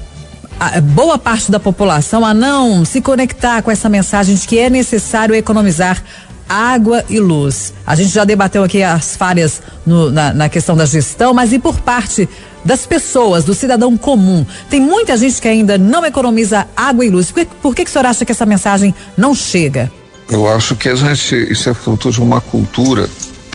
a 0.60 0.80
boa 0.80 1.16
parte 1.16 1.50
da 1.50 1.60
população 1.60 2.26
a 2.26 2.34
não 2.34 2.84
se 2.84 3.00
conectar 3.00 3.62
com 3.62 3.70
essa 3.70 3.88
mensagem 3.88 4.34
de 4.34 4.46
que 4.46 4.58
é 4.58 4.68
necessário 4.68 5.34
economizar 5.34 6.02
água 6.48 7.04
e 7.08 7.20
luz. 7.20 7.74
A 7.86 7.94
gente 7.94 8.10
já 8.10 8.24
debateu 8.24 8.64
aqui 8.64 8.82
as 8.82 9.16
falhas 9.16 9.60
no, 9.84 10.10
na, 10.10 10.32
na, 10.32 10.48
questão 10.48 10.76
da 10.76 10.86
gestão, 10.86 11.34
mas 11.34 11.52
e 11.52 11.58
por 11.58 11.78
parte 11.80 12.28
das 12.64 12.86
pessoas, 12.86 13.44
do 13.44 13.54
cidadão 13.54 13.96
comum? 13.96 14.44
Tem 14.68 14.80
muita 14.80 15.16
gente 15.16 15.40
que 15.40 15.48
ainda 15.48 15.78
não 15.78 16.04
economiza 16.04 16.66
água 16.76 17.04
e 17.04 17.10
luz. 17.10 17.30
Por, 17.30 17.44
que, 17.44 17.54
por 17.62 17.74
que, 17.74 17.84
que 17.84 17.90
o 17.90 17.92
senhor 17.92 18.06
acha 18.06 18.24
que 18.24 18.32
essa 18.32 18.46
mensagem 18.46 18.94
não 19.16 19.34
chega? 19.34 19.90
Eu 20.28 20.46
acho 20.52 20.76
que 20.76 20.88
a 20.88 20.94
gente, 20.94 21.34
isso 21.50 21.70
é 21.70 21.74
fruto 21.74 22.10
de 22.10 22.20
uma 22.20 22.40
cultura 22.40 23.08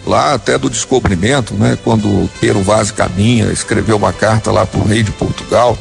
lá 0.06 0.34
até 0.34 0.58
do 0.58 0.70
descobrimento, 0.70 1.54
né? 1.54 1.78
Quando 1.84 2.30
Pedro 2.40 2.62
Vaz 2.62 2.92
Caminha 2.92 3.52
escreveu 3.52 3.98
uma 3.98 4.12
carta 4.12 4.52
lá 4.52 4.66
para 4.66 4.80
o 4.80 4.84
rei 4.84 5.04
de 5.04 5.12
Portugal, 5.12 5.78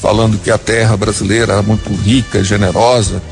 falando 0.00 0.38
que 0.38 0.50
a 0.50 0.58
terra 0.58 0.96
brasileira 0.96 1.54
era 1.54 1.62
muito 1.62 1.92
rica, 1.92 2.42
generosa, 2.42 3.22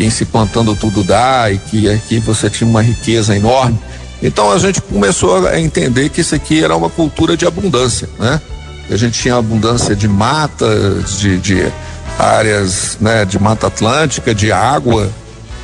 quem 0.00 0.08
se 0.08 0.24
plantando 0.24 0.74
tudo 0.74 1.04
dá 1.04 1.50
e 1.50 1.58
que 1.58 1.90
aqui 1.90 2.18
você 2.20 2.48
tinha 2.48 2.66
uma 2.68 2.80
riqueza 2.80 3.36
enorme. 3.36 3.78
Então 4.22 4.50
a 4.50 4.58
gente 4.58 4.80
começou 4.80 5.46
a 5.46 5.60
entender 5.60 6.08
que 6.08 6.22
isso 6.22 6.34
aqui 6.34 6.64
era 6.64 6.74
uma 6.74 6.88
cultura 6.88 7.36
de 7.36 7.46
abundância, 7.46 8.08
né? 8.18 8.40
A 8.90 8.96
gente 8.96 9.20
tinha 9.20 9.36
abundância 9.36 9.94
de 9.94 10.08
mata, 10.08 10.66
de, 11.18 11.36
de 11.36 11.70
áreas, 12.18 12.96
né, 12.98 13.26
de 13.26 13.38
mata 13.38 13.66
atlântica, 13.66 14.34
de 14.34 14.50
água, 14.50 15.10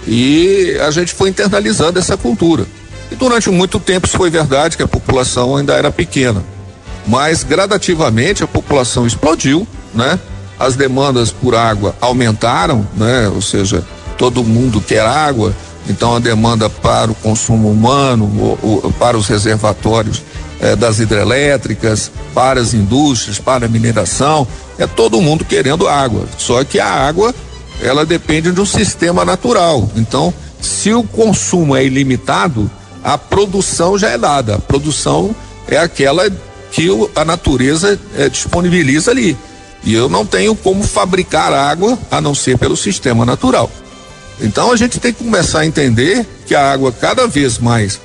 e 0.06 0.76
a 0.86 0.90
gente 0.90 1.14
foi 1.14 1.30
internalizando 1.30 1.98
essa 1.98 2.14
cultura. 2.14 2.66
E 3.10 3.14
durante 3.14 3.48
muito 3.48 3.80
tempo 3.80 4.06
isso 4.06 4.18
foi 4.18 4.28
verdade 4.28 4.76
que 4.76 4.82
a 4.82 4.88
população 4.88 5.56
ainda 5.56 5.72
era 5.72 5.90
pequena, 5.90 6.44
mas 7.06 7.42
gradativamente 7.42 8.44
a 8.44 8.46
população 8.46 9.06
explodiu, 9.06 9.66
né? 9.94 10.20
As 10.58 10.76
demandas 10.76 11.30
por 11.30 11.54
água 11.54 11.96
aumentaram, 12.02 12.86
né? 12.94 13.28
Ou 13.28 13.40
seja, 13.40 13.82
todo 14.16 14.42
mundo 14.44 14.80
quer 14.80 15.00
água, 15.00 15.54
então 15.88 16.16
a 16.16 16.18
demanda 16.18 16.68
para 16.68 17.10
o 17.10 17.14
consumo 17.14 17.70
humano, 17.70 18.58
para 18.98 19.16
os 19.16 19.28
reservatórios 19.28 20.22
eh, 20.60 20.74
das 20.74 20.98
hidrelétricas, 20.98 22.10
para 22.34 22.60
as 22.60 22.74
indústrias, 22.74 23.38
para 23.38 23.66
a 23.66 23.68
mineração, 23.68 24.46
é 24.78 24.86
todo 24.86 25.20
mundo 25.20 25.44
querendo 25.44 25.88
água. 25.88 26.24
Só 26.38 26.64
que 26.64 26.80
a 26.80 26.88
água, 26.88 27.34
ela 27.80 28.04
depende 28.04 28.50
de 28.50 28.60
um 28.60 28.66
sistema 28.66 29.24
natural. 29.24 29.88
Então, 29.96 30.32
se 30.60 30.92
o 30.92 31.02
consumo 31.02 31.76
é 31.76 31.84
ilimitado, 31.84 32.70
a 33.04 33.16
produção 33.16 33.96
já 33.96 34.08
é 34.08 34.18
dada. 34.18 34.56
A 34.56 34.58
produção 34.58 35.34
é 35.68 35.78
aquela 35.78 36.28
que 36.72 36.90
o, 36.90 37.08
a 37.14 37.24
natureza 37.24 37.98
eh, 38.16 38.28
disponibiliza 38.28 39.10
ali. 39.10 39.36
E 39.84 39.94
eu 39.94 40.08
não 40.08 40.26
tenho 40.26 40.54
como 40.56 40.82
fabricar 40.82 41.52
água 41.52 41.96
a 42.10 42.20
não 42.20 42.34
ser 42.34 42.58
pelo 42.58 42.76
sistema 42.76 43.24
natural. 43.24 43.70
Então 44.40 44.70
a 44.70 44.76
gente 44.76 45.00
tem 45.00 45.12
que 45.12 45.24
começar 45.24 45.60
a 45.60 45.66
entender 45.66 46.26
que 46.46 46.54
a 46.54 46.70
água 46.72 46.92
cada 46.92 47.26
vez 47.26 47.58
mais 47.58 48.00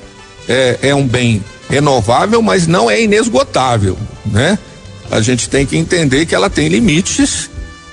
é, 0.48 0.78
é 0.82 0.94
um 0.94 1.06
bem 1.06 1.42
renovável, 1.68 2.42
mas 2.42 2.66
não 2.66 2.90
é 2.90 3.02
inesgotável, 3.02 3.96
né? 4.26 4.58
A 5.10 5.20
gente 5.20 5.48
tem 5.48 5.66
que 5.66 5.76
entender 5.76 6.26
que 6.26 6.34
ela 6.34 6.48
tem 6.48 6.68
limites 6.68 7.50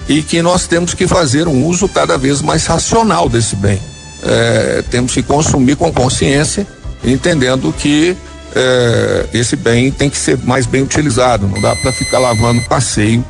e 0.07 0.21
que 0.23 0.41
nós 0.41 0.67
temos 0.67 0.93
que 0.93 1.05
fazer 1.05 1.47
um 1.47 1.65
uso 1.65 1.87
cada 1.87 2.17
vez 2.17 2.41
mais 2.41 2.65
racional 2.65 3.27
desse 3.29 3.55
bem. 3.55 3.79
É, 4.23 4.83
temos 4.89 5.13
que 5.13 5.21
consumir 5.21 5.75
com 5.75 5.91
consciência, 5.91 6.65
entendendo 7.03 7.73
que 7.77 8.15
é, 8.55 9.25
esse 9.33 9.55
bem 9.55 9.91
tem 9.91 10.09
que 10.09 10.17
ser 10.17 10.37
mais 10.43 10.65
bem 10.65 10.81
utilizado. 10.81 11.47
Não 11.47 11.61
dá 11.61 11.75
para 11.75 11.91
ficar 11.91 12.19
lavando 12.19 12.61
passeio 12.63 13.23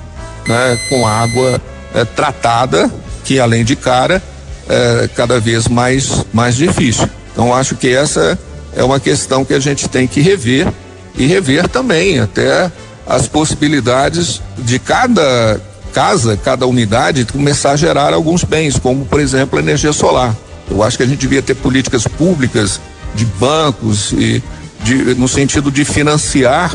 né, 0.48 0.80
com 0.88 1.06
água 1.06 1.62
é, 1.94 2.06
tratada, 2.06 2.92
que 3.24 3.40
além 3.40 3.64
de 3.64 3.76
cara, 3.76 4.22
é, 4.70 5.10
cada 5.16 5.40
vez 5.40 5.68
mais, 5.68 6.26
mais 6.32 6.56
difícil. 6.56 7.10
Então, 7.34 7.54
acho 7.54 7.76
que 7.76 7.90
essa 7.90 8.38
é 8.76 8.84
uma 8.84 9.00
questão 9.00 9.44
que 9.44 9.54
a 9.54 9.60
gente 9.60 9.90
tem 9.90 10.08
que 10.08 10.22
rever 10.22 10.68
e 11.18 11.26
rever 11.26 11.68
também 11.68 12.20
até 12.20 12.72
as 13.06 13.28
possibilidades 13.28 14.42
de 14.58 14.78
cada 14.78 15.60
casa, 15.94 16.38
cada 16.38 16.68
unidade 16.68 17.26
começar 17.26 17.72
a 17.72 17.76
gerar 17.76 18.14
alguns 18.14 18.44
bens, 18.44 18.78
como 18.78 19.06
por 19.06 19.20
exemplo 19.20 19.58
a 19.58 19.62
energia 19.62 19.92
solar. 19.92 20.36
Eu 20.70 20.84
acho 20.84 20.98
que 20.98 21.04
a 21.04 21.08
gente 21.08 21.20
devia 21.20 21.42
ter 21.42 21.56
políticas 21.56 22.08
públicas 22.08 22.80
de 23.16 23.26
bancos 23.26 24.12
e 24.12 24.44
de, 24.84 25.16
no 25.16 25.28
sentido 25.28 25.72
de 25.72 25.84
financiar 25.84 26.72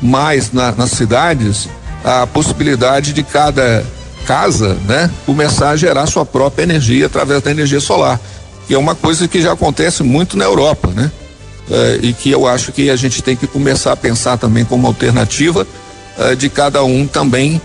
mais 0.00 0.52
na, 0.52 0.72
nas 0.72 0.90
cidades 0.90 1.68
a 2.04 2.26
possibilidade 2.26 3.12
de 3.12 3.22
cada 3.22 3.84
casa, 4.26 4.74
né, 4.86 5.10
começar 5.26 5.70
a 5.70 5.76
gerar 5.76 6.06
sua 6.06 6.24
própria 6.24 6.62
energia 6.62 7.06
através 7.06 7.42
da 7.42 7.50
energia 7.50 7.80
solar, 7.80 8.20
que 8.66 8.74
é 8.74 8.78
uma 8.78 8.94
coisa 8.94 9.26
que 9.26 9.40
já 9.42 9.52
acontece 9.52 10.02
muito 10.02 10.36
na 10.36 10.44
Europa, 10.44 10.88
né? 10.94 11.10
É, 11.70 12.00
e 12.02 12.12
que 12.12 12.30
eu 12.30 12.48
acho 12.48 12.72
que 12.72 12.90
a 12.90 12.96
gente 12.96 13.22
tem 13.22 13.36
que 13.36 13.46
começar 13.46 13.92
a 13.92 13.96
pensar 13.96 14.36
também 14.36 14.64
como 14.64 14.86
alternativa 14.86 15.66
é, 16.18 16.34
de 16.34 16.48
cada 16.48 16.82
um 16.82 17.06
também 17.06 17.60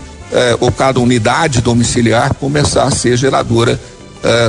ou 0.58 0.72
cada 0.72 0.98
unidade 0.98 1.60
domiciliar 1.60 2.34
começar 2.34 2.82
a 2.82 2.90
ser 2.90 3.16
geradora 3.16 3.78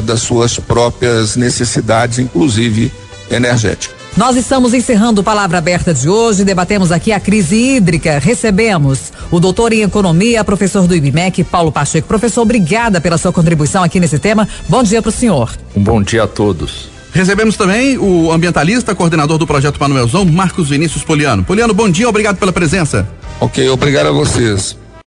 das 0.06 0.22
suas 0.22 0.58
próprias 0.58 1.36
necessidades, 1.36 2.18
inclusive 2.18 2.92
energéticas. 3.30 3.97
Nós 4.18 4.36
estamos 4.36 4.74
encerrando 4.74 5.22
o 5.22 5.24
Palavra 5.24 5.60
Aberta 5.60 5.94
de 5.94 6.10
hoje. 6.10 6.44
Debatemos 6.44 6.92
aqui 6.92 7.12
a 7.12 7.20
crise 7.20 7.56
hídrica. 7.56 8.18
Recebemos 8.18 9.14
o 9.30 9.40
doutor 9.40 9.72
em 9.72 9.84
economia, 9.84 10.44
professor 10.44 10.88
do 10.88 10.96
IBMEC, 10.96 11.44
Paulo 11.44 11.72
Pacheco. 11.72 12.08
Professor, 12.08 12.42
obrigada 12.42 13.00
pela 13.00 13.20
sua 13.20 13.32
contribuição 13.32 13.84
aqui 13.84 14.00
nesse 14.00 14.18
tema. 14.18 14.50
Bom 14.68 14.82
dia 14.82 15.04
para 15.04 15.10
o 15.10 15.12
senhor. 15.12 15.52
Um 15.76 15.84
bom 15.84 16.02
dia 16.02 16.24
a 16.24 16.28
todos. 16.28 16.90
Recebemos 17.14 17.56
também 17.56 17.96
o 18.00 18.32
ambientalista, 18.32 18.96
coordenador 18.96 19.38
do 19.38 19.46
projeto 19.46 19.80
Manuelzão, 19.80 20.26
Marcos 20.26 20.70
Vinícius 20.70 21.04
Poliano. 21.04 21.44
Poliano, 21.44 21.76
bom 21.76 21.88
dia, 21.88 22.10
obrigado 22.10 22.38
pela 22.38 22.52
presença. 22.52 23.08
Ok, 23.40 23.70
obrigado 23.70 24.08
a 24.08 24.12
vocês. 24.12 24.76